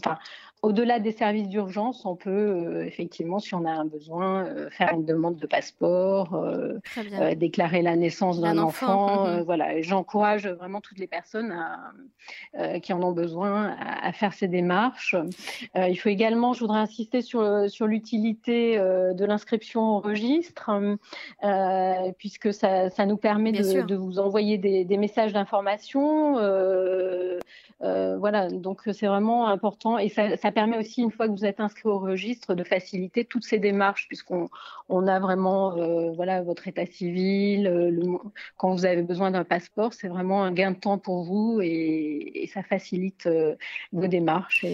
au-delà 0.61 0.99
des 0.99 1.11
services 1.11 1.47
d'urgence, 1.47 2.05
on 2.05 2.15
peut 2.15 2.83
effectivement, 2.85 3.39
si 3.39 3.55
on 3.55 3.63
a 3.65 3.71
un 3.71 3.85
besoin, 3.85 4.47
faire 4.71 4.93
une 4.93 5.05
demande 5.05 5.37
de 5.37 5.47
passeport, 5.47 6.45
déclarer 7.37 7.81
la 7.81 7.95
naissance 7.95 8.41
d'un 8.41 8.57
enfant. 8.57 9.27
Mhm. 9.27 9.41
voilà, 9.43 9.81
j'encourage 9.81 10.47
vraiment 10.47 10.81
toutes 10.81 10.99
les 10.99 11.07
personnes 11.07 11.55
qui 12.81 12.91
en 12.93 13.01
ont 13.01 13.13
besoin 13.13 13.75
à, 13.79 14.11
faire 14.11 14.33
ces 14.33 14.47
démarches. 14.47 15.15
Il 15.89 15.95
faut 15.95 16.09
également, 16.09 16.53
je 16.53 16.59
voudrais 16.59 16.79
insister 16.79 17.21
sur, 17.21 17.69
sur 17.69 17.87
l'utilité 17.87 18.77
de 18.77 19.25
l'inscription 19.25 19.97
au 19.97 19.99
registre, 19.99 20.69
puisque 22.17 22.53
ça, 22.53 22.89
ça, 22.89 23.05
nous 23.05 23.17
permet 23.17 23.51
de, 23.51 23.81
de, 23.81 23.95
vous 23.95 24.19
envoyer 24.19 24.57
des, 24.57 24.85
des 24.85 24.97
messages 24.97 25.33
d'information. 25.33 26.37
Voilà, 27.81 28.49
donc 28.49 28.81
c'est 28.93 29.07
vraiment 29.07 29.47
important 29.47 29.97
et 29.97 30.09
ça, 30.09 30.51
permet 30.51 30.77
aussi, 30.77 31.01
une 31.01 31.11
fois 31.11 31.27
que 31.27 31.33
vous 31.33 31.45
êtes 31.45 31.59
inscrit 31.59 31.89
au 31.89 31.99
registre, 31.99 32.55
de 32.55 32.63
faciliter 32.63 33.25
toutes 33.25 33.43
ces 33.43 33.59
démarches, 33.59 34.07
puisqu'on 34.07 34.49
on 34.89 35.07
a 35.07 35.19
vraiment 35.19 35.77
euh, 35.77 36.11
voilà, 36.13 36.41
votre 36.41 36.67
état 36.67 36.85
civil. 36.85 37.67
Euh, 37.67 38.17
quand 38.57 38.71
vous 38.73 38.85
avez 38.85 39.01
besoin 39.01 39.31
d'un 39.31 39.43
passeport, 39.43 39.93
c'est 39.93 40.07
vraiment 40.07 40.43
un 40.43 40.51
gain 40.51 40.71
de 40.71 40.77
temps 40.77 40.97
pour 40.97 41.23
vous 41.23 41.59
et, 41.61 42.49
ça 42.53 42.63
facilite 42.63 43.25
euh, 43.25 43.55
vos 43.91 44.07
démarches 44.07 44.65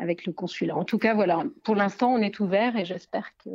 avec 0.00 0.24
le 0.24 0.32
consulat. 0.32 0.76
En 0.76 0.84
tout 0.84 0.98
cas, 0.98 1.14
voilà, 1.14 1.44
pour 1.64 1.74
l'instant, 1.74 2.14
on 2.14 2.18
est 2.18 2.40
ouvert 2.40 2.76
et 2.76 2.84
j'espère 2.84 3.32
que 3.44 3.50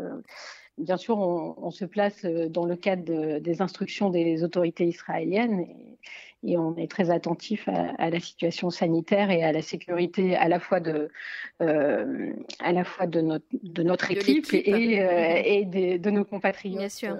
bien 0.77 0.97
sûr, 0.97 1.17
on, 1.17 1.71
se 1.71 1.85
place 1.85 2.25
dans 2.25 2.65
le 2.65 2.75
cadre 2.75 3.39
des 3.39 3.61
instructions 3.61 4.09
des 4.09 4.43
autorités 4.43 4.85
israéliennes. 4.85 5.65
Et 6.43 6.57
on 6.57 6.75
est 6.75 6.89
très 6.89 7.11
attentif 7.11 7.67
à, 7.67 8.09
la 8.09 8.19
situation 8.19 8.69
sanitaire 8.69 9.29
et 9.29 9.43
à 9.43 9.51
la 9.51 9.61
sécurité 9.61 10.35
à 10.35 10.47
la 10.47 10.59
fois 10.59 10.79
de, 10.79 11.09
euh, 11.61 12.33
à 12.59 12.71
la 12.71 12.83
fois 12.83 13.05
de 13.05 13.21
notre, 13.21 13.45
de 13.51 13.83
notre 13.83 14.09
équipe 14.11 14.51
et, 14.53 15.01
euh, 15.01 15.41
et 15.43 15.65
de 15.65 16.09
nos 16.09 16.25
compatriotes 16.25 17.03
euh, 17.03 17.15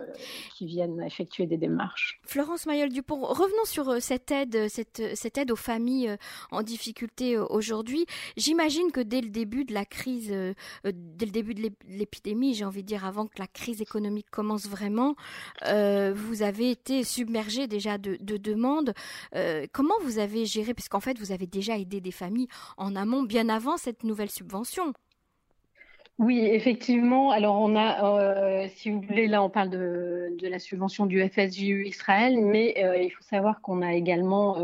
qui 0.56 0.66
viennent 0.66 1.02
effectuer 1.04 1.46
des 1.46 1.58
démarches. 1.58 2.20
Florence 2.26 2.66
Mayol-Dupont, 2.66 3.22
revenons 3.22 3.66
sur 3.66 4.02
cette 4.02 4.32
aide, 4.32 4.68
cette, 4.70 5.16
cette 5.16 5.38
aide 5.38 5.52
aux 5.52 5.56
familles 5.56 6.16
en 6.50 6.64
difficulté 6.64 7.38
aujourd'hui. 7.38 8.06
J'imagine 8.38 8.92
que 8.92 9.02
dès 9.02 9.22
le 9.22 9.30
début 9.30 9.66
de 9.66 9.74
la 9.74 9.86
crise, 9.86 10.32
dès 10.32 11.26
le 11.26 11.32
début 11.32 11.54
de 11.54 11.70
l'épidémie, 11.88 12.56
j'ai 12.56 12.66
envie 12.66 12.82
de 12.82 12.88
dire 12.88 13.06
avant 13.06 13.28
que 13.28 13.38
la 13.38 13.48
crise 13.48 13.82
économique 13.82 14.30
commence 14.32 14.68
vraiment, 14.68 15.16
vous 15.64 16.42
avez 16.42 16.72
été 16.72 17.04
submergé 17.04 17.68
déjà 17.68 17.98
de, 17.98 18.18
de 18.20 18.38
demandes. 18.38 18.94
Euh, 19.36 19.66
comment 19.72 19.96
vous 20.04 20.20
avez 20.20 20.46
géré, 20.46 20.74
puisqu'en 20.74 21.00
fait 21.00 21.18
vous 21.20 21.32
avez 21.32 21.48
déjà 21.48 21.78
aidé 21.78 22.02
des 22.02 22.12
familles 22.12 22.48
en 22.78 22.96
amont, 22.96 23.24
bien 23.24 23.50
avant 23.50 23.78
cette 23.78 24.04
nouvelle 24.04 24.30
subvention 24.30 24.94
oui, 26.22 26.40
effectivement. 26.40 27.32
Alors, 27.32 27.60
on 27.60 27.76
a, 27.76 28.64
euh, 28.64 28.68
si 28.76 28.90
vous 28.90 29.02
voulez, 29.02 29.28
là, 29.28 29.44
on 29.44 29.50
parle 29.50 29.70
de, 29.70 30.38
la 30.42 30.60
subvention 30.60 31.06
du 31.06 31.22
FSJU 31.28 31.86
Israël, 31.86 32.40
mais 32.42 32.76
euh, 32.84 32.98
il 32.98 33.10
faut 33.10 33.24
savoir 33.24 33.62
qu'on 33.62 33.82
a 33.82 33.94
également 33.94 34.58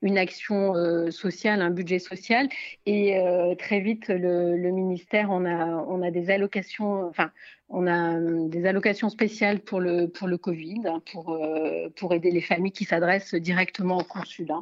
une 0.00 0.18
action 0.18 0.74
sociale, 1.10 1.60
un 1.60 1.70
budget 1.70 1.98
social, 1.98 2.48
et 2.86 3.18
très 3.58 3.80
vite, 3.80 4.08
le, 4.08 4.56
le, 4.56 4.70
ministère, 4.70 5.28
on 5.30 5.44
a, 5.44 5.66
on 5.66 6.02
a 6.02 6.10
des 6.10 6.30
allocations, 6.30 7.06
enfin, 7.08 7.30
on 7.72 7.86
a 7.86 8.14
euh, 8.18 8.48
des 8.48 8.66
allocations 8.66 9.08
spéciales 9.08 9.60
pour 9.60 9.80
le, 9.80 10.06
pour 10.06 10.28
le 10.28 10.36
Covid, 10.36 10.82
hein, 10.84 11.02
pour, 11.10 11.30
euh, 11.30 11.88
pour 11.96 12.12
aider 12.12 12.30
les 12.30 12.42
familles 12.42 12.72
qui 12.72 12.84
s'adressent 12.84 13.34
directement 13.34 13.98
au 13.98 14.04
consulat. 14.04 14.60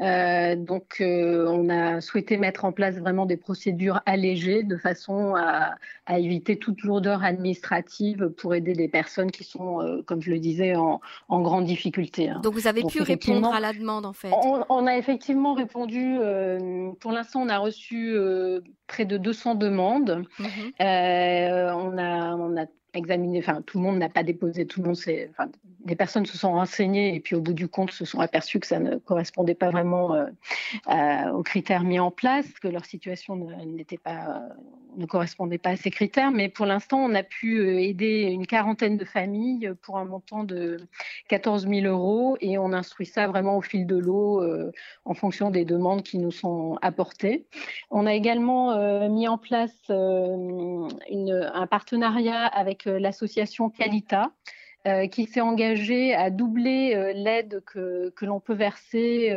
Euh, 0.00 0.56
donc, 0.56 0.96
euh, 1.00 1.46
on 1.48 1.68
a 1.68 2.00
souhaité 2.00 2.36
mettre 2.36 2.64
en 2.64 2.72
place 2.72 2.96
vraiment 2.96 3.26
des 3.26 3.36
procédures 3.36 4.00
allégées 4.06 4.64
de 4.64 4.76
façon 4.76 5.34
à, 5.36 5.76
éviter 6.18 6.56
toute 6.58 6.82
lourdeur 6.82 7.24
administrative 7.24 8.28
pour 8.36 8.54
aider 8.54 8.72
des 8.74 8.88
personnes 8.88 9.30
qui 9.30 9.44
sont, 9.44 9.80
euh, 9.80 10.02
comme 10.02 10.20
je 10.20 10.30
le 10.30 10.38
disais, 10.38 10.74
en, 10.76 11.00
grande 11.28 11.64
difficulté. 11.64 12.28
Hein. 12.28 12.40
Donc, 12.42 12.54
vous 12.54 12.66
avez 12.66 12.82
pu 12.84 13.02
répondre 13.02 13.52
à 13.52 13.60
la 13.60 13.72
demande, 13.72 14.04
en 14.04 14.12
fait 14.12 14.30
On, 14.68 14.86
a 14.86 14.96
effectivement 14.96 15.54
répondu. 15.54 16.18
pour 17.00 17.12
l'instant, 17.12 17.42
on 17.42 17.48
a 17.48 17.58
reçu 17.58 18.16
près 18.86 19.04
de 19.04 19.16
200 19.16 19.54
demandes. 19.54 20.24
Mhm. 20.38 20.72
on, 20.80 21.98
a, 21.98 22.36
on 22.36 22.56
a 22.56 22.66
examiné, 22.94 23.38
enfin, 23.38 23.62
tout 23.62 23.78
le 23.78 23.84
monde 23.84 23.98
n'a 23.98 24.08
pas 24.08 24.22
déposé, 24.22 24.66
tout 24.66 24.80
le 24.80 24.86
monde 24.86 24.96
s'est, 24.96 25.30
enfin, 25.30 25.50
des 25.84 25.96
personnes 25.96 26.26
se 26.26 26.38
sont 26.38 26.52
renseignées 26.52 27.14
et 27.14 27.20
puis 27.20 27.34
au 27.34 27.40
bout 27.40 27.52
du 27.52 27.68
compte 27.68 27.90
se 27.90 28.04
sont 28.04 28.20
aperçues 28.20 28.60
que 28.60 28.66
ça 28.66 28.78
ne 28.78 28.96
correspondait 28.96 29.54
pas 29.54 29.70
vraiment 29.70 30.14
euh, 30.14 31.30
aux 31.32 31.42
critères 31.42 31.84
mis 31.84 31.98
en 31.98 32.10
place, 32.10 32.46
que 32.60 32.68
leur 32.68 32.84
situation 32.84 33.36
n'était 33.66 33.98
pas, 33.98 34.28
euh, 34.28 34.54
ne 34.96 35.06
correspondait 35.06 35.58
pas 35.58 35.70
à 35.70 35.76
ces 35.76 35.90
critères. 35.90 36.30
Mais 36.30 36.48
pour 36.48 36.66
l'instant, 36.66 36.98
on 36.98 37.14
a 37.14 37.22
pu 37.22 37.58
euh, 37.58 37.80
aider 37.80 38.22
une 38.22 38.46
quarantaine 38.46 38.96
de 38.96 39.04
familles 39.04 39.72
pour 39.82 39.98
un 39.98 40.04
montant 40.04 40.44
de 40.44 40.78
14 41.28 41.68
000 41.68 41.86
euros 41.86 42.36
et 42.40 42.58
on 42.58 42.72
instruit 42.72 43.06
ça 43.06 43.26
vraiment 43.26 43.56
au 43.56 43.62
fil 43.62 43.86
de 43.86 43.96
l'eau 43.96 44.42
en 45.04 45.14
fonction 45.14 45.50
des 45.50 45.64
demandes 45.64 46.02
qui 46.02 46.18
nous 46.18 46.30
sont 46.30 46.78
apportées. 46.82 47.46
On 47.90 48.06
a 48.06 48.14
également 48.14 49.08
mis 49.08 49.28
en 49.28 49.38
place 49.38 49.74
un 49.90 51.66
partenariat 51.66 52.46
avec 52.46 52.84
l'association. 52.84 53.72
Euh, 54.86 55.06
qui 55.06 55.24
s'est 55.24 55.40
engagé 55.40 56.14
à 56.14 56.28
doubler 56.28 56.92
euh, 56.94 57.14
l'aide 57.14 57.62
que, 57.64 58.10
que 58.10 58.26
l'on 58.26 58.38
peut 58.38 58.52
verser 58.52 59.34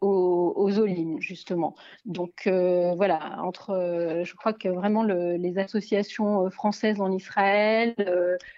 aux, 0.00 0.52
aux 0.56 1.20
justement. 1.20 1.74
Donc 2.04 2.46
euh, 2.46 2.94
voilà, 2.96 3.38
entre, 3.42 3.70
euh, 3.70 4.24
je 4.24 4.34
crois 4.34 4.52
que 4.52 4.68
vraiment 4.68 5.02
les 5.02 5.58
associations 5.58 6.46
euh, 6.46 6.50
françaises 6.50 7.00
en 7.00 7.10
Israël, 7.10 7.94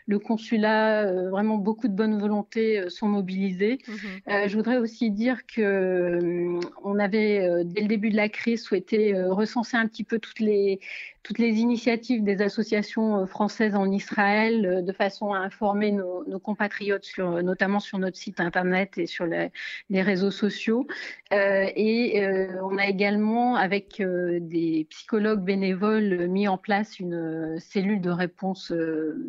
le 0.07 0.19
consulat, 0.19 1.13
vraiment 1.31 1.57
beaucoup 1.57 1.89
de 1.89 1.95
bonne 1.95 2.19
volonté 2.19 2.89
sont 2.89 3.09
mobilisés. 3.09 3.79
Mhm. 3.89 4.49
je 4.49 4.57
voudrais 4.57 4.79
aussi 4.79 5.11
dire 5.11 5.47
que 5.47 6.59
on 6.83 6.99
avait 6.99 7.65
dès 7.65 7.83
le 7.83 7.89
début 7.89 8.11
de 8.11 8.17
la 8.17 8.29
crise 8.29 8.63
souhaité 8.63 9.15
recenser 9.23 9.77
un 9.77 9.87
petit 9.87 10.05
peu 10.05 10.19
toutes 10.19 10.41
les 10.41 10.81
toutes 11.23 11.39
les 11.39 11.59
initiatives 11.59 12.23
des 12.23 12.43
associations 12.43 13.27
françaises 13.27 13.75
en 13.75 13.91
Israël 13.91 14.85
de 14.85 14.93
façon 14.93 15.33
à 15.33 15.39
informer 15.39 15.93
nos, 15.93 16.25
nos 16.27 16.39
compatriotes 16.39 17.05
sur, 17.05 17.43
notamment 17.43 17.81
sur 17.81 17.99
notre 17.99 18.17
site 18.17 18.41
internet 18.41 18.99
et 18.99 19.07
sur 19.07 19.27
les, 19.27 19.51
les 19.91 20.03
réseaux 20.03 20.31
sociaux. 20.31 20.87
Euh, 21.33 21.67
et 21.77 22.25
euh, 22.25 22.49
on 22.63 22.79
a 22.79 22.87
également, 22.87 23.57
avec 23.57 24.01
euh, 24.01 24.39
des 24.41 24.87
psychologues 24.91 25.43
bénévoles, 25.43 26.27
mis 26.29 26.49
en 26.49 26.57
place 26.57 26.99
une 26.99 27.59
cellule 27.59 28.01
de 28.01 28.11
réponse 28.11 28.73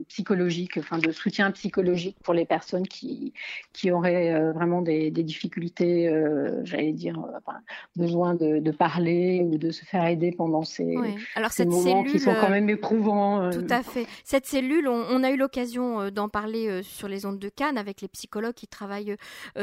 psychologique, 0.08 0.78
enfin 0.78 0.98
de 0.98 1.12
soutien 1.12 1.52
psychologique 1.52 2.18
pour 2.24 2.34
les 2.34 2.46
personnes 2.46 2.88
qui, 2.88 3.34
qui 3.74 3.92
auraient 3.92 4.52
vraiment 4.52 4.82
des, 4.82 5.12
difficultés, 5.12 6.10
j'allais 6.64 6.94
dire, 6.94 7.20
besoin 7.96 8.36
de, 8.36 8.72
parler 8.72 9.42
ou 9.44 9.58
de 9.58 9.72
se 9.72 9.84
faire 9.84 10.06
aider 10.06 10.32
pendant 10.32 10.64
ces, 10.64 10.96
Alors, 11.36 11.52
cette 11.52 11.70
moments 11.84 12.04
cellule, 12.04 12.12
qui 12.12 12.20
sont 12.20 12.36
quand 12.40 12.50
même 12.50 12.70
éprouvants. 12.70 13.50
Tout 13.52 13.68
à 13.70 13.84
fait. 13.84 14.08
Cette 14.24 14.46
cellule, 14.46 14.88
on, 14.88 15.06
on 15.10 15.24
a 15.24 15.32
eu 15.32 15.38
l'occasion 15.38 16.10
d'en 16.10 16.30
parler 16.30 16.82
sur 16.84 17.08
les 17.08 17.26
ondes 17.26 17.40
de 17.40 17.50
Cannes 17.50 17.78
avec 17.78 18.02
les 18.02 18.08
psychologues 18.08 18.54
qui 18.54 18.68
travaillent 18.68 19.16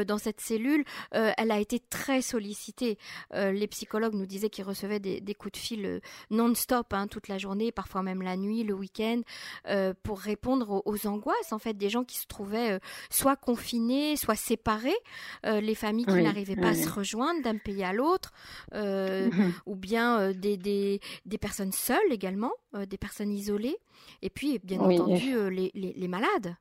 dans 0.07 0.17
cette 0.17 0.41
cellule. 0.41 0.83
elle 1.11 1.51
a 1.51 1.59
été 1.59 1.79
très 1.79 2.21
sollicité. 2.21 2.97
Euh, 3.33 3.51
les 3.51 3.67
psychologues 3.67 4.13
nous 4.13 4.25
disaient 4.25 4.49
qu'ils 4.49 4.65
recevaient 4.65 4.99
des, 4.99 5.35
coups 5.35 5.53
de 5.53 5.57
fil 5.57 5.85
euh, 5.85 5.99
non-stop 6.29 6.93
hein, 6.93 7.07
toute 7.07 7.27
la 7.27 7.37
journée, 7.37 7.71
parfois 7.71 8.03
même 8.03 8.21
la 8.21 8.37
nuit, 8.37 8.63
le 8.63 8.73
week-end, 8.73 9.21
euh, 9.67 9.93
pour 10.03 10.19
répondre 10.19 10.81
aux, 10.85 11.07
angoisses 11.07 11.53
en 11.53 11.59
fait 11.59 11.75
des 11.75 11.89
gens 11.89 12.03
qui 12.03 12.17
se 12.17 12.25
trouvaient 12.25 12.79
soit 13.11 13.35
confinés, 13.35 14.15
soit 14.15 14.35
séparés, 14.35 14.97
les 15.43 15.75
familles 15.75 16.05
qui 16.07 16.23
n'arrivaient 16.23 16.55
pas 16.55 16.69
à 16.69 16.73
se 16.73 16.89
rejoindre 16.89 17.43
d'un 17.43 17.57
pays 17.57 17.83
à 17.83 17.93
l'autre, 17.93 18.33
ou 19.65 19.75
bien 19.75 20.31
des, 20.31 20.57
des, 20.57 20.99
des, 21.25 21.37
personnes 21.37 21.71
seules 21.71 22.06
également, 22.11 22.51
des 22.87 22.97
personnes 22.97 23.31
isolées, 23.31 23.77
et 24.21 24.29
puis 24.29 24.59
bien 24.59 24.79
entendu 24.79 25.49
les, 25.49 25.71
les, 25.73 25.93
les 25.93 26.07
malades. 26.07 26.55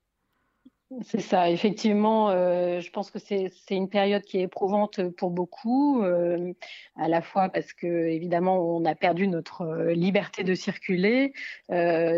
C'est 1.03 1.21
ça, 1.21 1.51
effectivement, 1.51 2.31
euh, 2.31 2.81
je 2.81 2.91
pense 2.93 3.11
que 3.11 3.19
c'est 3.19 3.51
une 3.71 3.89
période 3.89 4.23
qui 4.23 4.39
est 4.39 4.43
éprouvante 4.43 5.03
pour 5.17 5.33
beaucoup, 5.33 6.05
euh, 6.05 6.53
à 6.95 7.09
la 7.09 7.23
fois 7.23 7.49
parce 7.49 7.73
que 7.73 7.89
évidemment 7.89 8.61
on 8.61 8.85
a 8.85 8.95
perdu 8.95 9.27
notre 9.27 9.63
euh, 9.63 9.95
liberté 9.95 10.45
de 10.45 10.55
circuler. 10.55 11.33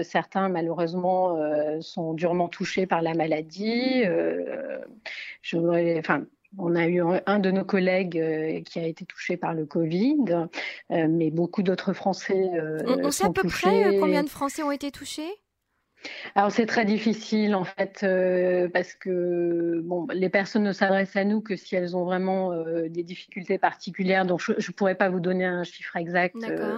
certains 0.03 0.51
malheureusement 0.51 1.39
sont 1.81 2.13
durement 2.13 2.49
touchés 2.49 2.87
par 2.87 3.01
la 3.01 3.15
maladie. 3.15 4.03
je 5.43 5.99
enfin, 5.99 6.27
on 6.57 6.75
a 6.75 6.87
eu 6.87 7.03
un 7.27 7.39
de 7.39 7.51
nos 7.51 7.65
collègues 7.65 8.63
qui 8.65 8.79
a 8.79 8.87
été 8.87 9.05
touché 9.05 9.37
par 9.37 9.55
le 9.55 9.67
Covid, 9.67 10.49
mais 10.91 11.31
beaucoup 11.31 11.63
d'autres 11.63 11.93
Français. 11.93 12.51
on, 12.87 13.07
on 13.07 13.11
sait 13.11 13.27
à 13.27 13.31
peu 13.31 13.47
près 13.47 13.97
combien 13.99 14.25
de 14.25 14.31
Français 14.31 14.63
ont 14.63 14.71
été 14.71 14.91
touchés? 14.91 15.31
Alors 16.35 16.53
c'est 16.53 16.67
très 16.67 16.85
difficile 16.85 17.55
en 17.55 17.65
fait 17.65 18.01
euh, 18.03 18.69
parce 18.69 18.95
que 18.95 19.81
bon, 19.83 20.07
les 20.13 20.29
personnes 20.29 20.63
ne 20.63 20.73
s'adressent 20.73 21.17
à 21.17 21.25
nous 21.25 21.41
que 21.41 21.57
si 21.57 21.75
elles 21.75 21.97
ont 21.97 22.05
vraiment 22.05 22.53
euh, 22.53 22.89
des 22.89 23.03
difficultés 23.03 23.59
particulières. 23.59 24.25
Donc 24.25 24.41
je 24.41 24.53
ne 24.53 24.73
pourrais 24.75 24.95
pas 24.95 25.09
vous 25.09 25.21
donner 25.21 25.45
un 25.45 25.65
chiffre 25.65 25.97
exact. 25.97 26.37
Euh, 26.45 26.77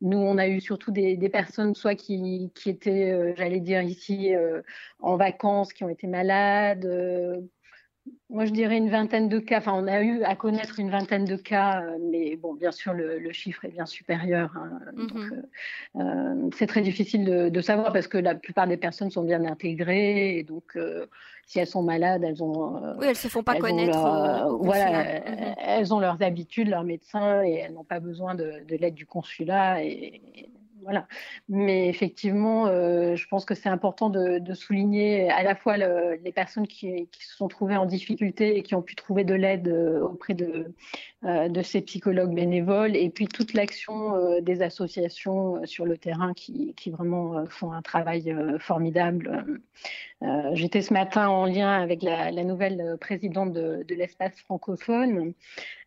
nous 0.00 0.18
on 0.18 0.38
a 0.38 0.48
eu 0.48 0.60
surtout 0.60 0.90
des, 0.90 1.16
des 1.16 1.28
personnes 1.28 1.74
soit 1.74 1.94
qui, 1.94 2.50
qui 2.54 2.70
étaient, 2.70 3.34
j'allais 3.36 3.60
dire 3.60 3.82
ici 3.82 4.32
en 5.00 5.16
vacances, 5.16 5.72
qui 5.72 5.84
ont 5.84 5.88
été 5.88 6.06
malades 6.06 6.88
moi, 8.32 8.46
je 8.46 8.50
dirais 8.50 8.78
une 8.78 8.88
vingtaine 8.88 9.28
de 9.28 9.38
cas. 9.38 9.58
Enfin, 9.58 9.74
on 9.74 9.86
a 9.86 10.00
eu 10.00 10.22
à 10.22 10.34
connaître 10.34 10.80
une 10.80 10.90
vingtaine 10.90 11.26
de 11.26 11.36
cas, 11.36 11.82
euh, 11.82 11.98
mais 12.10 12.36
bon, 12.36 12.54
bien 12.54 12.72
sûr, 12.72 12.94
le, 12.94 13.30
chiffre 13.32 13.64
est 13.66 13.68
bien 13.68 13.84
supérieur. 13.86 14.50
Hein. 14.56 14.80
Mhm. 14.94 15.44
Euh, 15.96 16.00
euh, 16.00 16.50
c'est 16.56 16.66
très 16.66 16.80
difficile 16.80 17.24
de, 17.24 17.60
savoir 17.60 17.92
parce 17.92 18.08
que 18.08 18.18
la 18.18 18.34
plupart 18.34 18.66
des 18.66 18.78
personnes 18.78 19.10
sont 19.10 19.22
bien 19.22 19.44
intégrées 19.44 20.38
et 20.38 20.42
donc, 20.42 20.76
si 21.46 21.58
elles 21.58 21.66
sont 21.66 21.82
malades, 21.82 22.24
elles 22.24 22.42
ont. 22.42 22.96
oui, 22.98 23.06
elles 23.08 23.16
se 23.16 23.28
font 23.28 23.42
pas 23.42 23.56
connaître. 23.56 23.98
voilà, 24.60 25.20
mhm. 25.20 25.54
elles 25.64 25.94
ont 25.94 26.00
leurs 26.00 26.22
habitudes, 26.22 26.68
leurs 26.68 26.84
médecins 26.84 27.44
et 27.44 27.52
elles 27.52 27.74
n'ont 27.74 27.84
pas 27.84 28.00
besoin 28.00 28.34
de, 28.34 28.64
l'aide 28.68 28.94
du 28.94 29.06
consulat 29.06 29.84
et 29.84 30.22
voilà. 30.82 31.06
Mais 31.48 31.88
effectivement, 31.88 32.66
euh, 32.66 33.14
je 33.16 33.26
pense 33.28 33.44
que 33.44 33.54
c'est 33.54 33.68
important 33.68 34.10
de, 34.10 34.40
souligner 34.54 35.30
à 35.30 35.42
la 35.42 35.54
fois 35.54 35.76
les 35.76 36.32
personnes 36.32 36.66
qui, 36.66 37.08
se 37.18 37.36
sont 37.36 37.48
trouvées 37.48 37.76
en 37.76 37.86
difficulté 37.86 38.56
et 38.58 38.62
qui 38.62 38.74
ont 38.74 38.82
pu 38.82 38.94
trouver 38.96 39.24
de 39.24 39.34
l'aide 39.34 39.68
euh, 39.68 40.00
auprès 40.00 40.34
de, 40.34 40.74
euh, 41.24 41.48
de 41.48 41.62
ces 41.62 41.80
psychologues 41.82 42.34
bénévoles 42.34 42.96
et 42.96 43.08
puis 43.10 43.28
toute 43.28 43.54
l'action 43.54 44.40
des 44.40 44.62
associations 44.62 45.64
sur 45.64 45.86
le 45.86 45.96
terrain 45.96 46.34
qui, 46.34 46.74
vraiment 46.86 47.46
font 47.46 47.72
un 47.72 47.82
travail 47.82 48.34
formidable. 48.58 49.60
J'étais 50.52 50.82
ce 50.82 50.92
matin 50.92 51.28
en 51.28 51.46
lien 51.46 51.70
avec 51.70 52.02
la, 52.02 52.30
nouvelle 52.44 52.96
présidente 53.00 53.52
de, 53.52 53.84
de 53.86 53.94
l'espace 53.94 54.38
francophone 54.40 55.32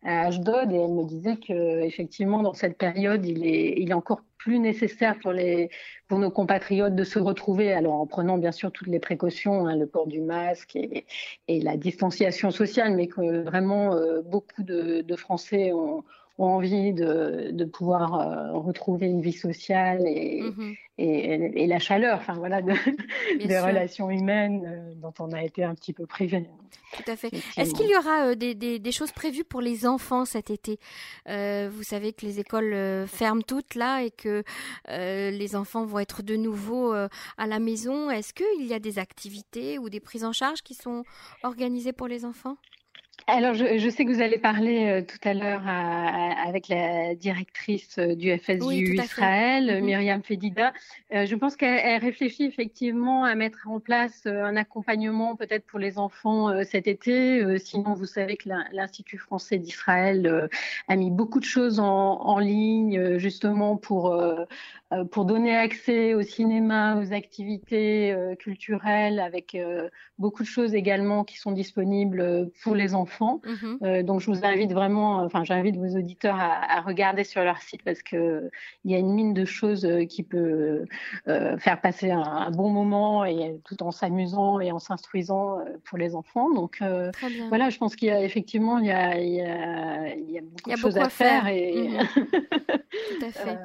à 0.02 0.26
Ashdod 0.26 0.72
et 0.72 0.76
elle 0.76 0.92
me 0.92 1.04
disait 1.04 1.36
que 1.36 1.82
effectivement 1.82 2.42
dans 2.42 2.54
cette 2.54 2.78
période 2.78 3.24
il 3.24 3.46
est, 3.46 3.74
il 3.78 3.90
est 3.90 3.94
encore 3.94 4.22
plus 4.46 4.60
nécessaire 4.60 5.18
pour, 5.18 5.32
les, 5.32 5.70
pour 6.06 6.20
nos 6.20 6.30
compatriotes 6.30 6.94
de 6.94 7.02
se 7.02 7.18
retrouver, 7.18 7.72
alors 7.72 7.94
en 7.94 8.06
prenant 8.06 8.38
bien 8.38 8.52
sûr 8.52 8.70
toutes 8.70 8.86
les 8.86 9.00
précautions, 9.00 9.66
hein, 9.66 9.74
le 9.74 9.88
port 9.88 10.06
du 10.06 10.20
masque 10.20 10.76
et, 10.76 11.04
et, 11.48 11.60
la 11.60 11.76
distanciation 11.76 12.52
sociale, 12.52 12.94
mais 12.94 13.08
que 13.08 13.42
vraiment 13.42 13.94
euh, 13.94 14.22
beaucoup 14.22 14.62
de, 14.62 15.00
de 15.00 15.16
Français 15.16 15.72
ont, 15.72 16.04
ont 16.38 16.48
envie 16.48 16.92
de, 16.92 17.50
de 17.52 17.64
pouvoir 17.64 18.14
euh, 18.14 18.52
retrouver 18.58 19.06
une 19.06 19.22
vie 19.22 19.32
sociale 19.32 20.06
et, 20.06 20.42
mhm. 20.42 20.74
et, 20.98 21.62
et, 21.62 21.66
la 21.66 21.78
chaleur, 21.78 22.18
enfin 22.18 22.34
voilà, 22.34 22.60
de, 22.60 22.72
des 23.46 23.58
relations 23.58 24.10
humaines 24.10 24.62
euh, 24.66 24.94
dont 24.96 25.14
on 25.18 25.32
a 25.32 25.42
été 25.42 25.64
un 25.64 25.74
petit 25.74 25.94
peu 25.94 26.06
privé. 26.06 26.46
Tout 26.92 27.10
à 27.10 27.16
fait. 27.16 27.30
Est-ce 27.56 27.74
qu'il 27.74 27.88
y 27.88 27.96
aura 27.96 28.26
euh, 28.26 28.34
des, 28.34 28.54
des, 28.54 28.78
des, 28.78 28.92
choses 28.92 29.12
prévues 29.12 29.44
pour 29.44 29.62
les 29.62 29.86
enfants 29.86 30.24
cet 30.24 30.50
été? 30.50 30.78
Vous 31.26 31.82
savez 31.82 32.12
que 32.12 32.26
les 32.26 32.38
écoles 32.38 33.06
ferment 33.06 33.42
toutes 33.42 33.74
là 33.74 34.02
et 34.02 34.10
que 34.10 34.44
les 34.88 35.56
enfants 35.56 35.84
vont 35.84 35.98
être 35.98 36.22
de 36.22 36.36
nouveau 36.36 36.92
à 36.92 37.46
la 37.46 37.58
maison. 37.58 38.10
Est-ce 38.10 38.32
qu'il 38.32 38.66
y 38.66 38.74
a 38.74 38.78
des 38.78 38.98
activités 38.98 39.78
ou 39.78 39.88
des 39.88 40.00
prises 40.00 40.24
en 40.24 40.32
charge 40.32 40.62
qui 40.62 40.74
sont 40.74 41.04
organisées 41.42 41.92
pour 41.92 42.08
les 42.08 42.24
enfants? 42.24 42.56
Alors, 43.28 43.54
je, 43.54 43.90
sais 43.90 44.04
que 44.04 44.12
vous 44.12 44.22
allez 44.22 44.38
parler 44.38 44.86
euh, 44.86 45.02
tout 45.02 45.28
à 45.28 45.34
l'heure 45.34 45.66
avec 45.66 46.68
la 46.68 47.16
directrice 47.16 47.98
euh, 47.98 48.14
du 48.14 48.30
FSU 48.38 48.94
Israël, 48.94 49.68
mm-hmm. 49.68 49.80
Myriam 49.84 50.22
Fedida. 50.22 50.72
Euh, 51.12 51.26
je 51.26 51.34
pense 51.34 51.56
qu'elle 51.56 52.00
réfléchit 52.00 52.44
effectivement 52.44 53.24
à 53.24 53.34
mettre 53.34 53.66
en 53.66 53.80
place 53.80 54.26
un 54.26 54.54
accompagnement 54.54 55.34
peut-être 55.34 55.66
pour 55.66 55.80
les 55.80 55.98
enfants 55.98 56.62
cet 56.64 56.86
été. 56.86 57.58
sinon, 57.58 57.94
vous 57.94 58.06
savez 58.06 58.36
que 58.36 58.48
l'Institut 58.70 59.18
français 59.18 59.58
d'Israël 59.58 60.48
a 60.86 60.96
mis 60.96 61.10
beaucoup 61.10 61.40
de 61.40 61.44
choses 61.44 61.80
en, 61.80 62.20
en 62.20 62.38
ligne 62.38 63.18
justement 63.18 63.76
pour 63.76 64.14
euh, 64.92 65.04
pour 65.04 65.24
donner 65.24 65.56
accès 65.56 66.14
au 66.14 66.22
cinéma, 66.22 66.96
aux 66.96 67.12
activités 67.12 68.12
euh, 68.12 68.36
culturelles, 68.36 69.18
avec 69.18 69.56
euh, 69.56 69.88
beaucoup 70.16 70.44
de 70.44 70.48
choses 70.48 70.76
également 70.76 71.24
qui 71.24 71.38
sont 71.38 71.50
disponibles 71.50 72.52
pour 72.62 72.76
les 72.76 72.94
enfants. 72.94 73.05
Mhm. 73.44 74.02
donc 74.02 74.20
je 74.20 74.30
vous 74.30 74.44
invite 74.44 74.72
vraiment, 74.72 75.24
enfin 75.24 75.44
j'invite 75.44 75.76
vos 75.76 75.96
auditeurs 75.96 76.36
à, 76.38 76.80
regarder 76.80 77.24
sur 77.24 77.42
leur 77.42 77.60
site 77.62 77.82
parce 77.82 78.02
que 78.02 78.50
il 78.84 78.92
y 78.92 78.94
a 78.94 78.98
une 78.98 79.12
mine 79.12 79.34
de 79.34 79.44
choses 79.44 79.88
qui 80.08 80.22
peut 80.22 80.84
faire 81.24 81.80
passer 81.80 82.10
un, 82.10 82.50
bon 82.50 82.70
moment 82.70 83.24
et 83.24 83.60
tout 83.64 83.82
en 83.82 83.90
s'amusant 83.90 84.60
et 84.60 84.72
en 84.72 84.78
s'instruisant 84.78 85.58
pour 85.84 85.98
les 85.98 86.14
enfants. 86.14 86.52
Donc 86.52 86.82
voilà, 87.48 87.70
je 87.70 87.78
pense 87.78 87.96
qu'il 87.96 88.08
y 88.08 88.10
a 88.10 88.22
effectivement 88.22 88.78
il 88.78 88.86
y 88.86 88.90
a, 88.90 89.18
il 89.18 89.34
y 89.34 89.42
a, 89.42 90.14
il 90.14 90.30
y 90.30 90.38
a 90.38 90.42
beaucoup 90.42 90.70
de 90.70 90.76
choses 90.76 90.98
à 90.98 91.08
faire, 91.08 91.46
et 91.48 91.88
mhm. 91.88 92.06
tout 92.16 93.24
à 93.26 93.30
fait. 93.30 93.58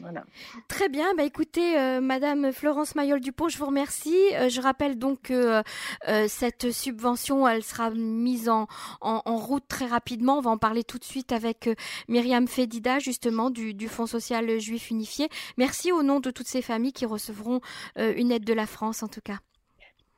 voilà. 0.00 0.24
Très 0.68 0.88
bien, 0.88 1.14
bah 1.16 1.24
écoutez, 1.24 1.78
euh, 1.78 2.00
Madame 2.00 2.52
Florence 2.52 2.94
Mayol-Dupont, 2.94 3.48
je 3.48 3.58
vous 3.58 3.66
remercie. 3.66 4.16
Euh, 4.34 4.48
je 4.48 4.60
rappelle 4.60 4.98
donc 4.98 5.22
que 5.22 5.62
euh, 6.08 6.28
cette 6.28 6.70
subvention, 6.70 7.46
elle 7.46 7.62
sera 7.62 7.90
mise 7.90 8.48
en, 8.48 8.57
en, 9.00 9.36
route 9.36 9.64
très 9.68 9.86
rapidement. 9.86 10.38
On 10.38 10.40
va 10.40 10.50
en 10.50 10.58
parler 10.58 10.84
tout 10.84 10.98
de 10.98 11.04
suite 11.04 11.32
avec 11.32 11.68
Myriam 12.08 12.48
Fedida, 12.48 12.98
justement, 12.98 13.50
du, 13.50 13.74
du 13.74 13.88
Fonds 13.88 14.06
social 14.06 14.58
juif 14.58 14.90
unifié. 14.90 15.28
Merci 15.56 15.92
au 15.92 16.02
nom 16.02 16.20
de 16.20 16.30
toutes 16.30 16.48
ces 16.48 16.62
familles 16.62 16.92
qui 16.92 17.06
recevront 17.06 17.60
une 17.96 18.32
aide 18.32 18.44
de 18.44 18.54
la 18.54 18.66
France, 18.66 19.02
en 19.02 19.08
tout 19.08 19.20
cas. 19.22 19.38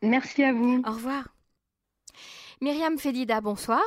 Merci 0.03 0.43
à 0.43 0.53
vous. 0.53 0.83
Au 0.87 0.93
revoir. 0.93 1.29
Myriam 2.61 2.99
Fedida, 2.99 3.41
bonsoir. 3.41 3.83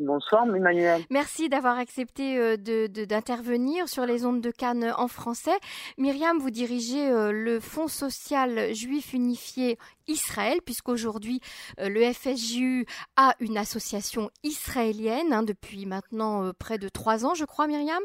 Bonsoir, 0.00 0.44
Emmanuel. 0.44 1.04
Merci 1.08 1.48
d'avoir 1.48 1.78
accepté 1.78 2.36
euh, 2.36 2.56
d'intervenir 2.56 3.88
sur 3.88 4.04
les 4.06 4.26
ondes 4.26 4.40
de 4.40 4.50
Cannes 4.50 4.92
en 4.96 5.06
français. 5.06 5.56
Myriam, 5.98 6.36
vous 6.38 6.50
dirigez 6.50 7.08
euh, 7.08 7.30
le 7.30 7.60
Fonds 7.60 7.86
social 7.86 8.74
juif 8.74 9.12
unifié 9.12 9.78
Israël, 10.08 10.58
puisqu'aujourd'hui 10.64 11.40
euh, 11.78 11.88
le 11.88 12.12
FSJU 12.12 12.86
a 13.16 13.36
une 13.38 13.56
association 13.56 14.30
israélienne 14.42 15.32
hein, 15.32 15.44
depuis 15.44 15.86
maintenant 15.86 16.50
près 16.58 16.78
de 16.78 16.88
trois 16.88 17.24
ans, 17.24 17.34
je 17.34 17.44
crois, 17.44 17.68
Myriam? 17.68 18.02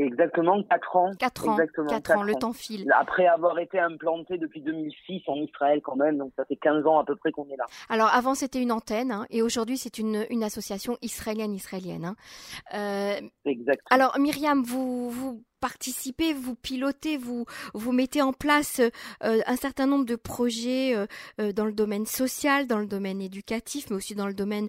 Exactement, 0.00 0.62
4 0.62 0.96
ans. 0.96 1.10
4 1.18 1.48
ans, 1.48 1.52
Exactement, 1.52 1.88
4 1.88 2.10
ans, 2.16 2.22
le 2.22 2.34
temps 2.34 2.52
file. 2.52 2.90
Après 2.98 3.26
avoir 3.26 3.58
été 3.58 3.78
implanté 3.78 4.38
depuis 4.38 4.62
2006 4.62 5.22
en 5.26 5.36
Israël 5.36 5.80
quand 5.82 5.96
même, 5.96 6.18
donc 6.18 6.32
ça 6.36 6.44
fait 6.46 6.56
15 6.56 6.86
ans 6.86 6.98
à 6.98 7.04
peu 7.04 7.16
près 7.16 7.32
qu'on 7.32 7.46
est 7.48 7.56
là. 7.56 7.66
Alors 7.88 8.08
avant 8.08 8.34
c'était 8.34 8.62
une 8.62 8.72
antenne, 8.72 9.12
hein, 9.12 9.26
et 9.30 9.42
aujourd'hui 9.42 9.76
c'est 9.76 9.98
une, 9.98 10.24
une 10.30 10.42
association 10.42 10.96
israélienne-israélienne. 11.02 12.04
Hein. 12.04 12.16
Euh, 12.74 13.20
Exactement. 13.44 13.88
Alors 13.90 14.18
Myriam, 14.18 14.62
vous, 14.62 15.10
vous 15.10 15.42
participez, 15.60 16.32
vous 16.32 16.54
pilotez, 16.54 17.16
vous 17.16 17.44
vous 17.74 17.92
mettez 17.92 18.22
en 18.22 18.32
place 18.32 18.80
euh, 19.22 19.40
un 19.46 19.56
certain 19.56 19.86
nombre 19.86 20.06
de 20.06 20.16
projets 20.16 20.94
euh, 20.94 21.06
euh, 21.40 21.52
dans 21.52 21.66
le 21.66 21.72
domaine 21.72 22.06
social, 22.06 22.66
dans 22.66 22.78
le 22.78 22.86
domaine 22.86 23.20
éducatif, 23.20 23.90
mais 23.90 23.96
aussi 23.96 24.14
dans 24.14 24.26
le 24.26 24.34
domaine 24.34 24.68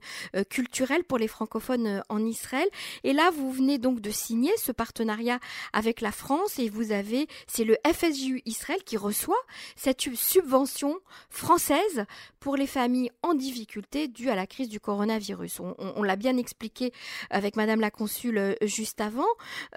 culturel 0.50 1.04
pour 1.04 1.18
les 1.18 1.28
francophones 1.28 2.04
en 2.10 2.26
Israël. 2.26 2.68
Et 3.04 3.14
là, 3.14 3.32
vous 3.32 3.52
venez 3.52 3.78
donc 3.78 4.02
de 4.02 4.12
signer 4.12 4.52
ce 4.58 4.72
partenariat 4.72 5.40
avec 5.74 6.02
la 6.02 6.12
France 6.12 6.60
et 6.60 6.70
vous 6.70 6.92
avez, 6.92 7.28
c'est 7.48 7.64
le 7.64 7.78
FSJU 7.86 8.42
Israël 8.46 8.84
qui 8.84 8.98
reçoit 8.98 9.42
cette 9.76 10.02
subvention 10.16 11.00
française 11.30 12.06
pour 12.40 12.56
les 12.56 12.68
familles 12.68 13.12
en 13.24 13.34
difficulté 13.34 14.08
due 14.08 14.30
à 14.30 14.36
la 14.36 14.48
crise 14.48 14.70
du 14.70 14.80
coronavirus. 14.80 15.60
On, 15.60 15.76
on, 15.78 16.04
l'a 16.04 16.16
bien 16.16 16.38
expliqué 16.38 16.92
avec 17.30 17.56
Madame 17.56 17.80
la 17.80 17.92
consul 17.92 18.58
juste 18.64 19.00
avant. 19.00 19.28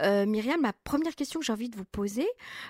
Myriam, 0.01 0.61
ma 0.61 0.73
première 0.73 1.04
première 1.05 1.17
question 1.17 1.41
que 1.41 1.45
j'ai 1.45 1.53
envie 1.53 1.69
de 1.69 1.77
vous 1.77 1.85
poser, 1.85 2.27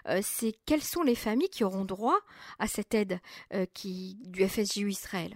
euh, 0.09 0.18
c'est 0.20 0.55
quelles 0.66 0.81
sont 0.81 1.05
les 1.05 1.14
familles 1.14 1.51
qui 1.51 1.62
auront 1.62 1.85
droit 1.85 2.18
à 2.59 2.66
cette 2.66 2.92
aide 2.92 3.18
euh, 3.53 3.64
qui, 3.73 4.16
du 4.27 4.44
FSJU 4.44 4.88
Israël? 4.88 5.35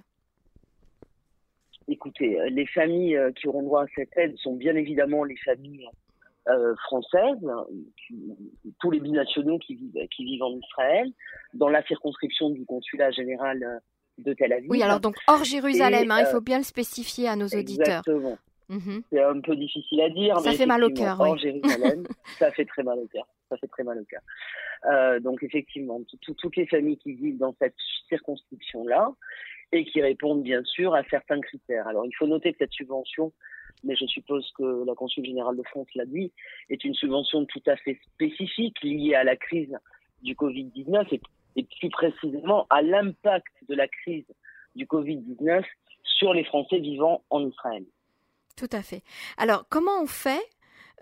Écoutez, 1.86 2.40
euh, 2.40 2.48
les 2.50 2.66
familles 2.66 3.16
qui 3.36 3.46
auront 3.46 3.62
droit 3.62 3.84
à 3.84 3.86
cette 3.94 4.10
aide 4.16 4.36
sont 4.38 4.56
bien 4.56 4.74
évidemment 4.74 5.22
les 5.22 5.36
familles 5.36 5.86
françaises, 6.86 7.46
tous 8.80 8.90
les 8.90 9.00
binationaux 9.00 9.58
qui 9.58 9.74
vivent, 9.74 10.08
qui 10.10 10.24
vivent 10.24 10.42
en 10.42 10.56
Israël, 10.56 11.12
dans 11.52 11.68
la 11.68 11.84
circonscription 11.84 12.48
du 12.50 12.64
consulat 12.64 13.10
général 13.10 13.80
de 14.16 14.32
Tel 14.32 14.54
Aviv. 14.54 14.70
Oui, 14.70 14.82
alors 14.82 14.98
donc 14.98 15.14
hors 15.26 15.44
Jérusalem, 15.44 16.10
hein, 16.10 16.20
il 16.20 16.26
faut 16.26 16.40
bien 16.40 16.56
le 16.56 16.64
spécifier 16.64 17.28
à 17.28 17.36
nos 17.36 17.48
auditeurs. 17.48 18.02
Mhm. 18.68 19.02
C'est 19.10 19.22
un 19.22 19.40
peu 19.40 19.56
difficile 19.56 20.00
à 20.02 20.10
dire. 20.10 20.38
Ça 20.40 20.52
fait 20.52 20.66
mal 20.66 20.84
au 20.84 20.90
cœur. 20.90 21.18
Oui. 21.20 21.38
Jérusalem, 21.38 22.04
ça 22.38 22.50
fait 22.52 22.66
très 22.66 22.82
mal 22.82 22.98
au 22.98 23.06
cœur. 23.06 23.26
Ça 23.48 23.56
fait 23.56 23.66
très 23.66 23.84
mal 23.84 23.98
au 23.98 24.04
cœur. 24.04 24.20
Euh, 24.84 25.20
donc 25.20 25.42
effectivement, 25.42 26.00
toutes 26.20 26.56
les 26.56 26.66
familles 26.66 26.98
qui 26.98 27.14
vivent 27.14 27.38
dans 27.38 27.54
cette 27.60 27.74
circonscription-là 28.08 29.12
et 29.72 29.84
qui 29.84 30.00
répondent 30.00 30.42
bien 30.42 30.62
sûr 30.64 30.94
à 30.94 31.02
certains 31.04 31.40
critères. 31.40 31.88
Alors 31.88 32.04
il 32.06 32.14
faut 32.16 32.26
noter 32.26 32.52
que 32.52 32.58
cette 32.58 32.72
subvention, 32.72 33.32
mais 33.84 33.96
je 33.96 34.06
suppose 34.06 34.50
que 34.56 34.84
la 34.86 34.94
consul 34.94 35.24
générale 35.24 35.56
de 35.56 35.62
France 35.64 35.88
l'a 35.94 36.06
dit, 36.06 36.32
est 36.70 36.84
une 36.84 36.94
subvention 36.94 37.44
tout 37.46 37.62
à 37.66 37.76
fait 37.76 37.98
spécifique 38.14 38.82
liée 38.82 39.14
à 39.14 39.24
la 39.24 39.36
crise 39.36 39.76
du 40.22 40.34
Covid-19 40.34 41.06
et, 41.12 41.20
et 41.56 41.66
plus 41.78 41.90
précisément 41.90 42.66
à 42.70 42.82
l'impact 42.82 43.52
de 43.68 43.74
la 43.74 43.88
crise 43.88 44.26
du 44.74 44.86
Covid-19 44.86 45.64
sur 46.02 46.34
les 46.34 46.44
Français 46.44 46.78
vivant 46.78 47.24
en 47.30 47.46
Israël. 47.46 47.84
Tout 48.58 48.68
à 48.72 48.82
fait. 48.82 49.02
Alors, 49.36 49.66
comment 49.68 50.02
on 50.02 50.06
fait 50.08 50.42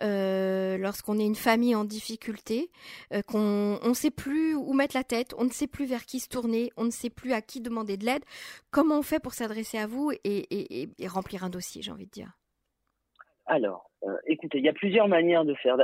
euh, 0.02 0.76
lorsqu'on 0.76 1.18
est 1.18 1.24
une 1.24 1.34
famille 1.34 1.74
en 1.74 1.84
difficulté, 1.84 2.70
euh, 3.14 3.22
qu'on 3.22 3.78
ne 3.82 3.94
sait 3.94 4.10
plus 4.10 4.54
où 4.54 4.74
mettre 4.74 4.94
la 4.94 5.04
tête, 5.04 5.34
on 5.38 5.44
ne 5.44 5.48
sait 5.48 5.66
plus 5.66 5.86
vers 5.86 6.04
qui 6.04 6.20
se 6.20 6.28
tourner, 6.28 6.70
on 6.76 6.84
ne 6.84 6.90
sait 6.90 7.08
plus 7.08 7.32
à 7.32 7.40
qui 7.40 7.62
demander 7.62 7.96
de 7.96 8.04
l'aide. 8.04 8.22
Comment 8.70 8.98
on 8.98 9.02
fait 9.02 9.20
pour 9.20 9.32
s'adresser 9.32 9.78
à 9.78 9.86
vous 9.86 10.12
et, 10.22 10.88
remplir 11.06 11.44
un 11.44 11.48
dossier, 11.48 11.80
j'ai 11.80 11.92
envie 11.92 12.04
de 12.04 12.10
dire? 12.10 12.32
Alors, 13.46 13.90
euh, 14.02 14.14
écoutez, 14.26 14.58
il 14.58 14.64
y 14.64 14.68
a 14.68 14.74
plusieurs 14.74 15.08
manières 15.08 15.46
de 15.46 15.54
faire. 15.54 15.78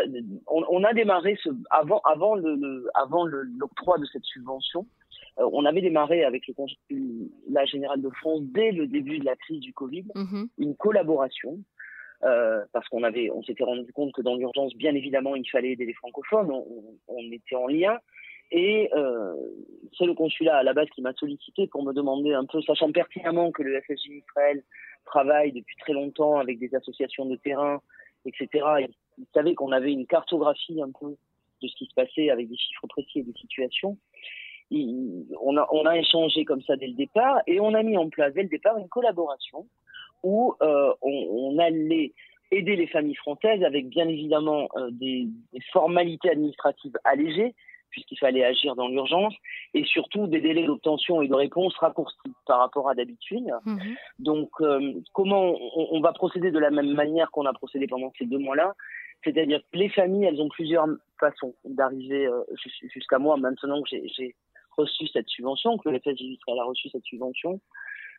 On, 0.49 0.85
a 0.85 0.93
démarré 0.93 1.39
ce, 1.43 1.49
avant, 1.71 2.03
avant 2.05 2.35
le, 2.35 2.91
avant 2.93 3.25
l'octroi 3.25 3.97
de 3.97 4.05
cette 4.13 4.25
subvention. 4.25 4.87
On 5.37 5.65
avait 5.65 5.81
démarré 5.81 6.25
avec 6.25 6.47
le 6.47 6.55
la 7.51 7.65
général 7.65 8.01
de 8.01 8.11
France 8.11 8.41
dès 8.43 8.73
le 8.73 8.87
début 8.87 9.19
de 9.19 9.25
la 9.25 9.37
crise 9.37 9.61
du 9.61 9.73
Covid, 9.73 10.05
mm-hmm. 10.15 10.49
une 10.59 10.77
collaboration 10.77 11.59
parce 12.73 12.89
qu'on 12.89 13.03
avait, 13.03 13.31
on 13.33 13.43
s'était 13.43 13.65
rendu 13.65 13.93
compte 13.93 14.13
que 14.13 14.23
dans 14.23 14.37
l'urgence, 14.37 14.77
bien 14.77 14.95
évidemment, 14.95 15.35
il 15.35 15.49
fallait 15.51 15.73
aider 15.73 15.87
les 15.87 15.95
francophones. 15.95 16.53
On, 17.09 17.33
était 17.33 17.57
en 17.57 17.67
lien. 17.67 17.99
Et 18.53 18.89
c'est 19.99 20.05
le 20.05 20.15
consulat 20.15 20.59
à 20.59 20.63
la 20.63 20.73
base 20.73 20.89
qui 20.95 21.03
m'a 21.03 21.13
sollicité 21.15 21.67
pour 21.67 21.83
me 21.83 21.93
demander 21.93 22.33
un 22.33 22.45
peu, 22.45 22.63
sachant 22.63 22.93
pertinemment 22.93 23.51
que 23.51 23.63
le 23.63 23.81
FSJ 23.81 24.09
Israël 24.09 24.63
travaille 25.05 25.53
depuis 25.53 25.77
très 25.77 25.93
longtemps 25.93 26.39
avec 26.39 26.59
des 26.59 26.75
associations 26.75 27.27
de 27.27 27.37
terrain, 27.37 27.81
etc. 28.25 28.49
Il, 29.19 29.27
savait 29.35 29.55
qu'on 29.55 29.73
avait 29.73 29.93
une 29.93 30.07
cartographie 30.07 30.81
un 30.81 30.91
peu 30.91 31.17
de 31.63 31.69
ce 31.69 31.77
qui 31.77 31.87
se 31.87 31.95
passait 31.95 32.31
avec 32.31 32.49
des 32.49 32.57
chiffres 32.57 32.87
précis 32.89 33.21
et 33.21 33.23
des 33.23 33.35
situations. 33.39 33.99
On, 35.41 35.57
a, 35.57 35.69
on 35.71 35.87
a 35.87 35.99
échangé 35.99 36.45
comme 36.45 36.63
ça 36.63 36.77
dès 36.77 36.87
le 36.87 36.95
départ 36.95 37.41
et 37.47 37.61
on 37.61 37.75
a 37.75 37.83
mis 37.83 37.97
en 37.97 38.09
place 38.09 38.33
dès 38.35 38.43
le 38.43 38.49
départ 38.49 38.79
une 38.79 38.89
collaboration 38.89 39.67
où 40.23 40.55
euh, 40.63 40.93
on, 41.03 41.59
allait 41.59 42.13
aider 42.51 42.77
les 42.77 42.87
familles 42.87 43.17
françaises 43.17 43.63
avec 43.65 43.89
bien 43.89 44.09
évidemment 44.09 44.69
euh, 44.77 44.91
des, 44.93 45.27
formalités 45.73 46.31
administratives 46.31 46.97
allégées, 47.05 47.55
puisqu'il 47.91 48.19
fallait 48.19 48.45
agir 48.45 48.75
dans 48.75 48.89
l'urgence, 48.89 49.35
et 49.75 49.85
surtout 49.85 50.27
des 50.27 50.41
délais 50.41 50.65
d'obtention 50.65 51.21
et 51.21 51.29
de 51.29 51.35
réponse 51.35 51.77
raccourcis 51.77 52.17
par 52.47 52.61
rapport 52.61 52.89
à 52.89 52.95
d'habitude. 52.95 53.51
Mhm. 53.67 53.97
Donc, 54.19 54.51
euh, 54.61 54.95
comment 55.13 55.55
on, 55.77 56.01
va 56.01 56.13
procéder 56.13 56.51
de 56.51 56.59
la 56.59 56.71
même 56.71 56.95
manière 56.95 57.31
qu'on 57.31 57.47
a 57.47 57.53
procédé 57.53 57.87
pendant 57.87 58.13
ces 58.19 58.25
deux 58.25 58.39
mois-là? 58.39 58.75
C'est-à-dire 59.25 59.61
que 59.61 59.79
les 59.79 59.89
familles, 59.89 60.25
elles 60.25 60.41
ont 60.41 60.49
plusieurs 60.49 60.87
façons 61.21 61.55
d'arriver 61.65 62.29
jusqu'à 62.93 63.19
moi 63.19 63.37
maintenant 63.37 63.81
que 63.83 63.89
j'ai 63.89 64.35
reçu 64.77 65.07
cette 65.09 65.29
subvention, 65.29 65.79
que 65.79 65.89
le 65.89 65.99
FSJ 65.99 66.23
Israël 66.23 66.59
a 66.61 66.65
reçu 66.65 66.89
cette 66.91 67.05
subvention. 67.05 67.61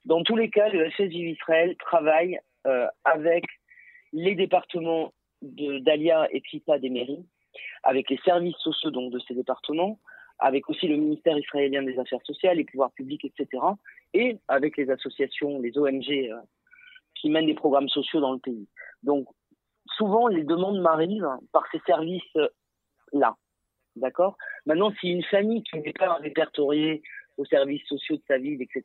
Dans 0.06 0.24
tous 0.24 0.36
les 0.36 0.50
cas, 0.50 0.70
le 0.70 0.90
FSJ 0.90 1.16
Israël 1.16 1.76
travaille 1.78 2.40
euh, 2.68 2.88
avec 3.04 3.46
les 4.12 4.36
départements 4.36 5.14
d'Alia 5.42 6.28
et 6.32 6.42
Tlita 6.42 6.80
des 6.80 6.90
mairies, 6.90 7.26
avec 7.84 8.10
les 8.10 8.20
services 8.24 8.58
sociaux 8.58 8.92
donc 8.92 9.12
de 9.12 9.20
ces 9.20 9.34
départements, 9.34 10.00
avec 10.40 10.70
aussi 10.70 10.88
le 10.88 10.98
ministère 10.98 11.38
israélien 11.38 11.84
des 11.84 11.98
Affaires 12.00 12.24
sociales, 12.26 12.58
les 12.58 12.66
pouvoirs 12.66 12.92
publics, 12.92 13.26
etc., 13.26 13.64
et 14.14 14.38
avec 14.48 14.78
les 14.78 14.90
associations, 14.90 15.60
les 15.60 15.78
ONG 15.78 16.10
euh, 16.10 16.40
qui 17.16 17.30
mènent 17.30 17.46
des 17.46 17.54
programmes 17.54 17.90
sociaux 17.90 18.20
dans 18.20 18.34
le 18.34 18.40
pays. 18.40 18.68
Donc, 19.04 19.28
souvent, 19.98 20.28
les 20.28 20.44
demandes 20.44 20.80
m'arrivent 20.80 21.38
par 21.52 21.64
ces 21.72 21.80
services-là. 21.86 23.36
D'accord? 23.96 24.38
Maintenant, 24.66 24.92
si 25.00 25.10
une 25.10 25.24
famille 25.24 25.64
qui 25.64 25.78
n'est 25.80 25.94
pas 25.94 26.16
répertoriée 26.16 27.02
aux 27.38 27.46
services 27.46 27.86
sociaux 27.88 28.18
de 28.18 28.24
sa 28.28 28.38
ville, 28.38 28.62
etc., 28.62 28.84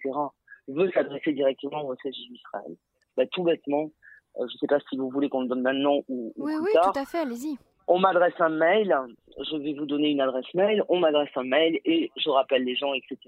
veut 0.69 0.91
s'adresser 0.93 1.33
directement 1.33 1.87
au 1.87 1.95
FSJ 1.95 2.31
Israël, 2.31 2.77
bah, 3.17 3.25
tout 3.33 3.43
bêtement, 3.43 3.91
euh, 4.37 4.47
je 4.49 4.55
ne 4.55 4.59
sais 4.59 4.67
pas 4.67 4.81
si 4.89 4.97
vous 4.97 5.11
voulez 5.11 5.29
qu'on 5.29 5.43
le 5.43 5.49
donne 5.49 5.63
maintenant 5.63 6.03
ou, 6.09 6.33
oui, 6.37 6.53
plus 6.55 6.63
oui, 6.63 6.71
tard. 6.73 6.93
tout 6.93 7.01
à 7.01 7.05
fait, 7.05 7.19
allez-y. 7.19 7.57
On 7.87 7.99
m'adresse 7.99 8.35
un 8.39 8.51
mail, 8.51 8.95
je 9.39 9.57
vais 9.57 9.73
vous 9.73 9.87
donner 9.87 10.11
une 10.11 10.21
adresse 10.21 10.53
mail, 10.55 10.85
on 10.89 10.99
m'adresse 10.99 11.31
un 11.37 11.45
mail 11.45 11.81
et 11.87 12.11
je 12.17 12.29
rappelle 12.29 12.65
les 12.65 12.77
gens, 12.77 12.93
etc. 12.93 13.19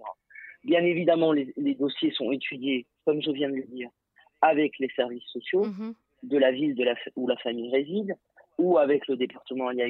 Bien 0.64 0.85
évidemment, 0.85 1.33
les, 1.33 1.75
dossiers 1.79 2.12
sont 2.12 2.31
étudiés, 2.31 2.87
comme 3.07 3.23
je 3.23 3.31
viens 3.31 3.49
de 3.49 3.57
le 3.57 3.64
dire, 3.64 3.88
avec 4.43 4.79
les 4.79 4.90
services 4.90 5.25
sociaux 5.25 5.64
mhm. 5.64 5.95
de 6.25 6.38
la 6.38 6.53
ville 6.53 6.75
de 6.75 6.85
la, 6.85 6.95
où 7.16 7.27
la 7.27 7.38
famille 7.38 7.71
réside, 7.71 8.14
ou 8.59 8.77
avec 8.77 9.09
le 9.09 9.16
département 9.16 9.69
Alia 9.69 9.87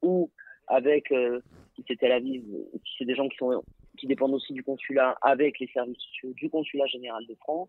ou 0.00 0.30
avec, 0.70 1.12
euh, 1.12 1.40
si 1.74 1.84
c'était 1.86 2.08
la 2.08 2.20
ville, 2.20 2.44
si 2.84 2.92
c'est 2.98 3.04
des 3.04 3.14
gens 3.14 3.28
qui 3.28 3.36
sont 3.36 3.62
qui 3.98 4.06
dépendent 4.06 4.34
aussi 4.34 4.54
du 4.54 4.62
consulat 4.62 5.18
avec 5.20 5.58
les 5.58 5.66
services 5.68 5.98
du 6.22 6.48
consulat 6.48 6.86
général 6.86 7.26
de 7.26 7.34
France. 7.34 7.68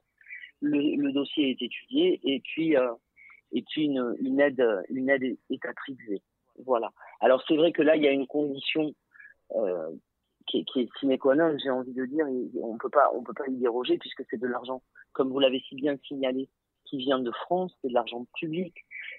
Le, 0.61 1.11
dossier 1.11 1.49
est 1.49 1.61
étudié 1.61 2.19
et 2.23 2.39
puis 2.39 2.77
euh, 2.77 2.93
et 3.51 3.63
puis 3.63 3.85
une, 3.85 4.15
une, 4.21 4.39
aide 4.39 4.63
une 4.89 5.09
aide 5.09 5.23
est 5.49 5.65
attribuée. 5.65 6.21
Voilà. 6.65 6.91
Alors 7.19 7.43
c'est 7.47 7.57
vrai 7.57 7.71
que 7.71 7.81
là 7.81 7.95
il 7.95 8.03
y 8.03 8.07
a 8.07 8.11
une 8.11 8.27
condition 8.27 8.93
euh, 9.55 9.89
qui, 10.47 10.59
est, 10.59 10.65
qui 10.65 10.81
est 10.81 10.89
sine 10.99 11.17
qua 11.17 11.35
non, 11.35 11.57
j'ai 11.61 11.71
envie 11.71 11.93
de 11.93 12.05
dire, 12.05 12.25
on 12.61 12.77
peut 12.77 12.89
pas 12.89 13.11
on 13.15 13.23
peut 13.23 13.33
pas 13.33 13.47
y 13.47 13.57
déroger 13.57 13.97
puisque 13.97 14.23
c'est 14.29 14.39
de 14.39 14.47
l'argent, 14.47 14.83
comme 15.13 15.31
vous 15.31 15.39
l'avez 15.39 15.59
si 15.67 15.75
bien 15.75 15.97
signalé, 16.07 16.47
qui 16.85 16.97
vient 16.97 17.19
de 17.19 17.31
France, 17.31 17.75
c'est 17.81 17.89
de 17.89 17.93
l'argent 17.93 18.25
public. 18.39 18.75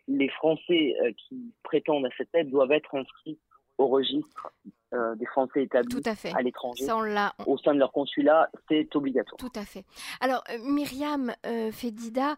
Les 0.07 0.29
Français 0.29 0.95
euh, 1.03 1.13
qui 1.17 1.53
prétendent 1.65 2.07
à 2.07 2.11
cette 2.17 2.35
aide 2.35 2.51
doivent 2.51 2.73
être 2.73 2.95
inscrits 2.95 3.39
au 3.83 3.89
registre 3.89 4.53
euh, 4.95 5.15
des 5.15 5.25
Français 5.25 5.63
établis 5.63 6.03
à, 6.35 6.43
l'étranger 6.43 6.85
au 7.47 7.57
sein 7.57 7.73
de 7.73 7.79
leur 7.79 7.93
consulat, 7.93 8.51
c'est 8.69 8.95
obligatoire. 8.95 9.39
Tout 9.39 9.53
à 9.59 9.65
fait. 9.65 9.85
Alors, 10.21 10.45
euh, 10.51 10.59
Myriam 10.63 11.33
euh, 11.47 11.73
Fedida, 11.73 12.37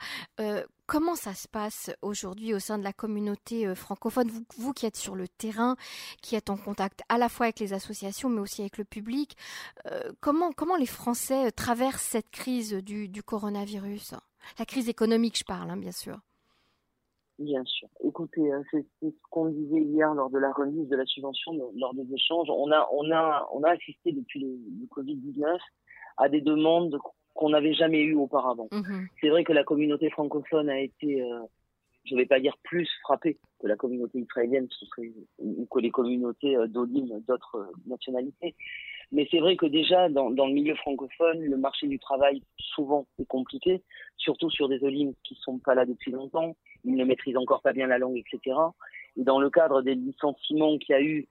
comment 0.86 1.16
ça 1.16 1.34
se 1.34 1.48
passe 1.48 1.90
aujourd'hui 2.00 2.54
au 2.54 2.60
sein 2.60 2.78
de 2.78 2.84
la 2.84 2.92
communauté 2.92 3.74
francophone? 3.74 4.28
Vous, 4.28 4.44
vous, 4.56 4.72
qui 4.72 4.86
êtes 4.86 4.96
sur 4.96 5.16
le 5.16 5.26
terrain, 5.26 5.74
qui 6.22 6.36
êtes 6.36 6.48
en 6.48 6.56
contact 6.56 7.00
à 7.08 7.18
la 7.18 7.28
fois 7.28 7.46
avec 7.46 7.58
les 7.58 7.72
associations, 7.72 8.28
mais 8.28 8.40
aussi 8.40 8.60
avec 8.60 8.78
le 8.78 8.84
public, 8.84 9.36
comment, 10.20 10.52
comment 10.52 10.76
les 10.76 10.86
Français 10.86 11.50
traversent 11.50 12.02
cette 12.02 12.30
crise 12.30 12.74
du, 12.74 13.08
du 13.08 13.22
coronavirus? 13.22 14.14
La 14.58 14.64
crise 14.64 14.88
économique, 14.88 15.38
je 15.38 15.44
parle, 15.44 15.70
hein, 15.70 15.76
bien 15.76 15.92
sûr. 15.92 16.18
Bien 17.38 17.64
sûr. 17.64 17.88
Écoutez, 18.04 18.52
hein, 18.52 18.62
c'est 18.70 18.86
ce 19.02 19.08
qu'on 19.30 19.46
disait 19.46 19.80
hier 19.80 20.14
lors 20.14 20.30
de 20.30 20.38
la 20.38 20.52
remise 20.52 20.88
de 20.88 20.96
la 20.96 21.04
subvention, 21.04 21.52
lors 21.76 21.94
des 21.94 22.14
échanges. 22.14 22.48
On 22.48 22.70
a, 22.70 22.88
on 22.92 23.10
a, 23.10 23.48
on 23.52 23.62
a 23.64 23.70
assisté 23.70 24.12
depuis 24.12 24.40
le, 24.40 24.86
Covid-19 24.94 25.58
à 26.16 26.28
des 26.28 26.40
demandes 26.40 26.96
qu'on 27.34 27.50
n'avait 27.50 27.74
jamais 27.74 28.02
eues 28.02 28.14
auparavant. 28.14 28.68
Mhm. 28.70 29.08
C'est 29.20 29.30
vrai 29.30 29.42
que 29.42 29.52
la 29.52 29.64
communauté 29.64 30.10
francophone 30.10 30.68
a 30.70 30.78
été, 30.78 31.22
euh, 31.22 31.40
je 32.04 32.14
ne 32.14 32.20
vais 32.20 32.26
pas 32.26 32.38
dire 32.38 32.56
plus 32.62 32.88
frappée 33.02 33.38
que 33.58 33.66
la 33.66 33.74
communauté 33.74 34.20
israélienne, 34.20 34.68
ou 35.38 35.66
que 35.66 35.80
les 35.80 35.90
communautés 35.90 36.56
euh, 36.56 36.68
d'Olim 36.68 37.20
d'autres 37.26 37.56
euh, 37.56 37.72
nationalités. 37.86 38.54
Mais 39.12 39.26
c'est 39.30 39.38
vrai 39.38 39.56
que 39.56 39.66
déjà, 39.66 40.08
dans, 40.08 40.30
dans, 40.30 40.46
le 40.46 40.54
milieu 40.54 40.74
francophone, 40.76 41.40
le 41.40 41.56
marché 41.56 41.86
du 41.86 41.98
travail, 41.98 42.42
souvent, 42.56 43.06
est 43.18 43.26
compliqué, 43.26 43.82
surtout 44.16 44.50
sur 44.50 44.68
des 44.68 44.82
Olimes 44.84 45.14
qui 45.22 45.34
ne 45.34 45.38
sont 45.38 45.58
pas 45.58 45.74
là 45.74 45.86
depuis 45.86 46.10
longtemps, 46.10 46.56
ils 46.84 46.94
ne 46.94 47.04
maîtrisent 47.04 47.36
encore 47.36 47.62
pas 47.62 47.72
bien 47.72 47.86
la 47.86 47.98
langue, 47.98 48.16
etc. 48.16 48.56
Et 49.16 49.24
dans 49.24 49.38
le 49.38 49.50
cadre 49.50 49.82
des 49.82 49.94
licenciements 49.94 50.78
qu'il 50.78 50.94
y 50.94 50.98
a 50.98 51.02
eu 51.02 51.28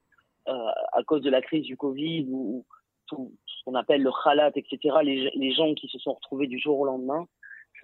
euh, 0.48 0.70
à 0.94 1.04
cause 1.04 1.22
de 1.22 1.30
la 1.30 1.42
crise 1.42 1.64
du 1.64 1.78
Covid, 1.78 2.28
ou 2.30 2.66
tout 3.08 3.34
ce 3.46 3.64
qu'on 3.66 3.76
appelle 3.76 4.02
le 4.02 4.12
khalat, 4.24 4.52
etc., 4.56 4.98
les, 5.04 5.32
les, 5.36 5.52
gens 5.54 5.74
qui 5.74 5.88
se 5.88 6.00
sont 6.00 6.14
retrouvés 6.14 6.48
du 6.48 6.60
jour 6.60 6.80
au 6.80 6.86
lendemain 6.86 7.28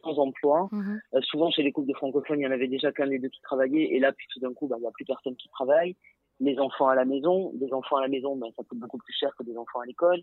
sans 0.03 0.17
emploi. 0.17 0.69
Mhm. 0.71 1.01
Euh, 1.13 1.21
souvent, 1.21 1.51
chez 1.51 1.63
les 1.63 1.71
couples 1.71 1.89
de 1.89 1.93
francophones, 1.93 2.39
il 2.39 2.43
y 2.43 2.47
en 2.47 2.51
avait 2.51 2.67
déjà 2.67 2.91
qu'un 2.91 3.07
des 3.07 3.19
deux 3.19 3.29
qui 3.29 3.41
travaillait, 3.41 3.95
et 3.95 3.99
là, 3.99 4.11
puis 4.13 4.27
tout 4.31 4.39
d'un 4.39 4.53
coup, 4.53 4.67
bah, 4.67 4.77
il 4.77 4.81
n'y 4.81 4.87
a 4.87 4.91
plus 4.91 5.05
personne 5.05 5.35
qui 5.35 5.49
travaille 5.49 5.95
les 6.39 6.57
enfants 6.59 6.87
à 6.87 6.95
la 6.95 7.05
maison. 7.05 7.51
Des 7.55 7.71
enfants 7.73 7.97
à 7.97 8.01
la 8.01 8.07
maison, 8.07 8.35
ben, 8.35 8.47
ça 8.55 8.63
coûte 8.63 8.79
beaucoup 8.79 8.97
plus 8.97 9.13
cher 9.13 9.31
que 9.37 9.43
des 9.43 9.57
enfants 9.57 9.79
à 9.79 9.85
l'école. 9.85 10.21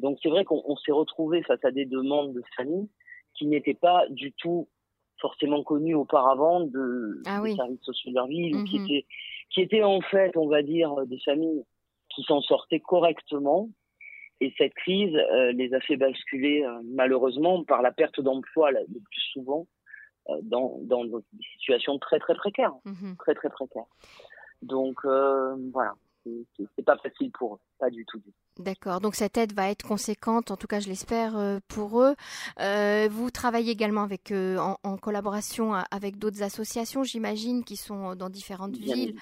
Donc 0.00 0.18
c'est 0.22 0.30
vrai 0.30 0.44
qu'on 0.44 0.76
s'est 0.76 0.92
retrouvé 0.92 1.42
face 1.42 1.62
à 1.64 1.70
des 1.70 1.84
demandes 1.84 2.32
de 2.32 2.42
famille 2.56 2.88
qui 3.34 3.46
n'étaient 3.46 3.74
pas 3.74 4.06
du 4.08 4.32
tout 4.32 4.68
forcément 5.20 5.62
connues 5.62 5.94
auparavant 5.94 6.60
de 6.60 7.22
ah 7.26 7.40
des 7.42 7.54
services 7.54 7.82
sociaux 7.82 8.10
de 8.10 8.16
leur 8.16 8.26
ville, 8.26 8.64
qui 8.64 8.78
mhm. 8.78 8.84
étaient 8.84 9.06
qui 9.50 9.60
étaient 9.60 9.82
en 9.82 10.00
fait, 10.00 10.36
on 10.36 10.48
va 10.48 10.62
dire, 10.62 10.94
des 11.06 11.20
familles 11.20 11.62
qui 12.08 12.22
s'en 12.24 12.40
sortaient 12.40 12.80
correctement. 12.80 13.68
Et 14.40 14.52
cette 14.58 14.74
crise 14.74 15.14
euh, 15.14 15.52
les 15.52 15.72
a 15.72 15.80
fait 15.80 15.96
basculer 15.96 16.64
euh, 16.64 16.80
malheureusement 16.84 17.62
par 17.62 17.80
la 17.80 17.92
perte 17.92 18.20
d'emploi 18.20 18.72
le 18.72 18.84
plus 18.86 19.20
souvent 19.32 19.68
euh, 20.30 20.34
dans, 20.42 20.78
dans, 20.82 21.04
des 21.04 21.22
situations 21.58 21.98
très 21.98 22.18
très 22.18 22.34
précaires, 22.34 22.74
mhm. 22.84 23.16
très 23.18 23.34
très 23.34 23.50
précaires. 23.50 23.86
Donc 24.62 24.98
euh, 25.04 25.56
voilà, 25.72 25.94
c'est 26.24 26.84
pas 26.84 26.96
facile 26.98 27.30
pour 27.32 27.56
eux, 27.56 27.60
pas 27.82 27.90
du 27.90 28.04
tout. 28.06 28.22
D'accord, 28.58 29.00
donc 29.00 29.14
cette 29.14 29.38
aide 29.38 29.54
va 29.54 29.70
être 29.70 29.82
conséquente, 29.82 30.50
en 30.50 30.58
tout 30.58 30.66
cas 30.66 30.78
je 30.78 30.86
l'espère 30.86 31.38
euh, 31.38 31.58
pour 31.68 32.02
eux. 32.02 32.14
Euh, 32.60 33.08
vous 33.10 33.30
travaillez 33.30 33.72
également 33.72 34.02
avec, 34.02 34.30
euh, 34.30 34.58
en, 34.58 34.96
collaboration 34.98 35.72
avec 35.90 36.18
d'autres 36.18 36.42
associations, 36.42 37.02
j'imagine, 37.02 37.64
qui 37.64 37.76
sont 37.76 38.14
dans 38.14 38.28
différentes 38.28 38.76
villes. 38.76 39.16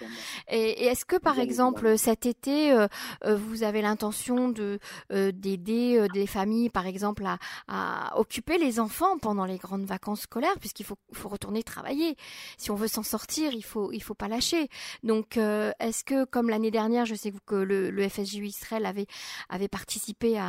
Et, 0.49 0.87
est-ce 0.87 1.05
que 1.05 1.17
par 1.17 1.39
exemple 1.39 1.97
cet 1.97 2.27
été, 2.27 2.77
vous 3.25 3.63
avez 3.63 3.83
l'intention 3.83 4.49
de 4.49 4.81
d'aider 5.11 6.07
des 6.13 6.27
familles, 6.27 6.69
par 6.69 6.87
exemple, 6.87 7.25
à, 7.25 7.39
à, 7.69 8.19
occuper 8.19 8.59
les 8.59 8.81
enfants 8.81 9.17
pendant 9.19 9.45
les 9.45 9.59
grandes 9.59 9.85
vacances 9.85 10.23
scolaires, 10.23 10.59
puisqu'il 10.59 10.85
faut, 10.85 10.99
faut 11.13 11.29
retourner 11.29 11.63
travailler. 11.63 12.17
Si 12.59 12.73
on 12.73 12.75
veut 12.75 12.89
s'en 12.89 13.05
sortir, 13.05 13.53
il 13.53 13.65
faut 13.65 13.93
il 13.93 14.03
faut 14.03 14.15
pas 14.15 14.29
lâcher. 14.29 14.69
Donc 15.05 15.37
est-ce 15.37 16.03
que 16.03 16.25
comme 16.25 16.51
l'année 16.51 16.73
dernière, 16.73 17.07
je 17.07 17.15
sais 17.15 17.33
que 17.47 17.55
le, 17.55 17.91
le 17.91 18.09
FSJU 18.09 18.50
Israël 18.51 18.87
avait 18.87 19.69
participé 19.69 20.41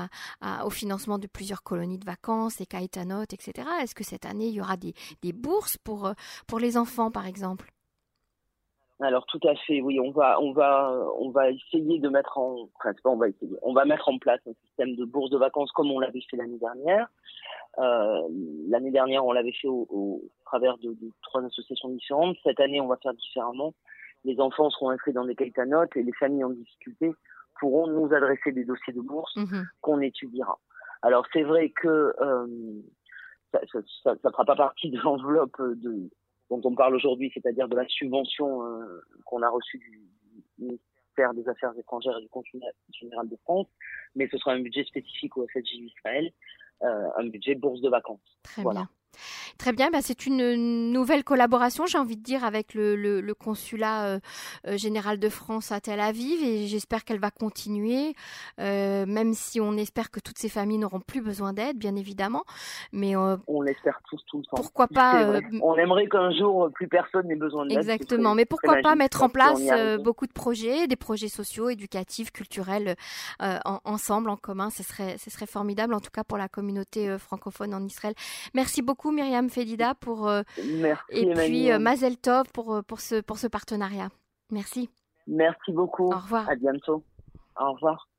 au 0.66 0.70
financement 0.70 1.18
de 1.18 1.28
plusieurs 1.28 1.64
colonies 1.64 2.00
de 2.00 2.06
vacances, 2.06 2.60
les 2.60 2.66
caétanotes, 2.66 3.34
etc. 3.34 3.68
Est-ce 3.82 3.96
que 3.96 4.04
cette 4.04 4.26
année, 4.26 4.48
il 4.48 4.54
y 4.54 4.62
aura 4.62 4.78
des, 4.78 4.94
bourses 5.34 5.78
pour, 5.78 6.08
euh, 6.08 6.14
pour 6.48 6.60
les 6.60 6.78
enfants, 6.78 7.12
par 7.12 7.26
exemple? 7.26 7.72
Alors 9.00 9.26
tout 9.26 9.40
à 9.48 9.56
fait, 9.56 9.82
oui, 9.82 10.00
on 10.00 10.12
va, 10.12 10.38
essayer 11.50 11.98
de 11.98 12.08
mettre 12.08 12.38
en, 12.38 12.70
enfin 12.76 12.94
on 13.64 13.74
va 13.74 13.86
mettre 13.86 14.10
en 14.10 14.20
place 14.20 14.40
un 14.48 14.54
système 14.64 14.96
de 14.96 15.06
bourse 15.06 15.32
de 15.32 15.40
vacances 15.40 15.72
comme 15.72 15.90
on 15.90 16.00
l'avait 16.00 16.22
fait 16.30 16.38
l'année 16.38 16.60
dernière. 16.60 17.08
Euh, 17.80 18.22
l'année 18.68 18.92
dernière, 18.92 19.26
on 19.26 19.32
l'avait 19.32 19.54
fait 19.54 19.68
au, 19.68 20.22
travers 20.46 20.78
de, 20.78 20.96
trois 21.24 21.44
associations 21.44 21.90
différentes. 21.90 22.38
Cette 22.44 22.60
année, 22.60 22.80
on 22.80 22.86
va 22.86 22.98
faire 22.98 23.16
différemment. 23.16 23.74
Les 24.24 24.40
enfants 24.40 24.70
seront 24.70 24.92
inscrits 24.92 25.14
dans 25.14 25.26
des 25.26 25.36
notes 25.66 25.98
et 25.98 26.04
les 26.04 26.14
familles 26.14 26.44
en 26.44 26.52
difficulté 26.52 27.12
pourront 27.62 27.88
nous 27.88 28.12
adresser 28.14 28.52
des 28.52 28.66
dossiers 28.66 28.92
de 28.92 29.02
bourse 29.02 29.36
mmh 29.36 29.62
qu'on 29.82 30.02
étudiera. 30.02 30.60
Alors 31.04 31.26
c'est 31.32 31.44
vrai 31.44 31.70
que 31.70 32.14
euh, 32.20 32.48
ça 33.54 33.60
ne 34.12 34.32
fera 34.32 34.46
pas 34.46 34.56
partie 34.56 34.90
de 34.90 35.00
l'enveloppe 35.00 35.62
de 35.62 36.10
dont 36.50 36.62
on 36.66 36.76
parle 36.76 36.96
aujourd'hui, 36.96 37.32
c'est-à-dire 37.34 37.70
de 37.70 37.78
la 37.78 37.88
subvention 37.88 38.66
euh, 38.66 39.02
qu'on 39.26 39.42
a 39.42 39.50
reçue 39.50 39.78
du 39.78 40.02
ministère 40.60 41.34
des 41.34 41.48
Affaires 41.48 41.72
étrangères 41.78 42.18
et 42.18 42.22
du 42.22 42.28
Consulat 42.28 42.68
général 42.92 43.30
de 43.30 43.38
France, 43.44 43.68
mais 44.16 44.28
ce 44.30 44.38
sera 44.38 44.52
un 44.52 44.60
budget 44.60 44.84
spécifique 44.84 45.38
au 45.38 45.48
FSJ 45.48 45.76
Israël, 45.76 46.32
euh, 46.84 47.08
un 47.18 47.28
budget 47.28 47.56
bourse 47.56 47.80
de 47.80 47.90
vacances. 47.90 48.40
Très 48.44 48.64
bien. 48.64 48.90
Très 49.62 49.74
bien, 49.74 49.92
bah 49.92 50.00
c'est 50.02 50.26
une 50.26 50.92
nouvelle 50.92 51.24
collaboration, 51.24 51.86
j'ai 51.86 52.00
envie 52.00 52.18
de 52.18 52.24
dire, 52.24 52.44
avec 52.44 52.74
le, 52.74 52.96
le, 52.96 53.22
le 53.22 53.34
consulat 53.36 54.06
euh, 54.08 54.20
euh, 54.68 54.76
général 54.76 55.20
de 55.20 55.30
France 55.30 55.72
à 55.72 55.80
Tel 55.80 56.00
Aviv 56.00 56.44
et 56.44 56.66
j'espère 56.66 57.06
qu'elle 57.06 57.20
va 57.20 57.30
continuer, 57.30 58.16
euh, 58.60 59.06
même 59.06 59.36
si 59.36 59.62
on 59.62 59.74
espère 59.74 60.10
que 60.10 60.20
toutes 60.20 60.40
ces 60.40 60.50
familles 60.50 60.80
n'auront 60.80 61.00
plus 61.00 61.22
besoin 61.22 61.54
d'aide, 61.54 61.78
bien 61.78 61.96
évidemment. 61.96 62.44
Mais 62.92 63.16
on 63.16 63.62
l'espère 63.62 64.00
tous 64.10 64.20
tout 64.26 64.40
le 64.40 64.46
temps. 64.46 64.56
Pourquoi 64.56 64.88
pas 64.88 65.40
On 65.62 65.76
aimerait 65.76 66.08
qu'un 66.08 66.32
jour 66.32 66.72
plus 66.74 66.88
personne 66.88 67.28
n'ait 67.28 67.36
besoin 67.36 67.68
d'aide. 67.68 67.78
Exactement, 67.78 68.34
mais 68.34 68.46
pourquoi 68.46 68.78
pas 68.82 68.96
mettre 68.96 69.22
en 69.22 69.30
place 69.30 69.62
beaucoup 70.04 70.26
de 70.26 70.34
projets, 70.34 70.88
des 70.88 70.96
projets 70.96 71.30
sociaux, 71.30 71.70
éducatifs, 71.70 72.32
culturels 72.32 72.96
en, 73.40 73.80
ensemble, 73.86 74.32
en 74.32 74.38
commun. 74.38 74.72
Ce 74.72 74.82
serait, 74.82 75.20
ce 75.20 75.30
serait 75.30 75.46
formidable, 75.46 75.94
en 75.94 76.00
tout 76.00 76.10
cas 76.12 76.24
pour 76.24 76.40
la 76.40 76.48
communauté 76.48 77.16
francophone 77.20 77.76
en 77.76 77.84
Israël. 77.84 78.16
Merci 78.56 78.82
beaucoup, 78.82 79.12
Myriam. 79.12 79.50
Fedida 79.52 79.94
pour 79.96 80.28
euh, 80.28 80.42
Merci, 80.66 81.04
et 81.12 81.34
puis 81.34 81.72
euh, 81.72 81.80
Mazel 81.80 82.18
Tov 82.18 82.52
pour 82.54 82.74
euh, 82.74 82.82
pour 82.82 83.00
ce 83.02 83.22
pour 83.22 83.38
ce 83.38 83.48
partenariat. 83.48 84.10
Merci. 84.52 84.90
Merci 85.28 85.72
beaucoup. 85.72 86.12
Au 86.12 86.18
revoir. 86.18 86.50
À 86.50 86.56
bientôt. 86.56 87.04
Au 87.60 87.74
revoir. 87.74 88.11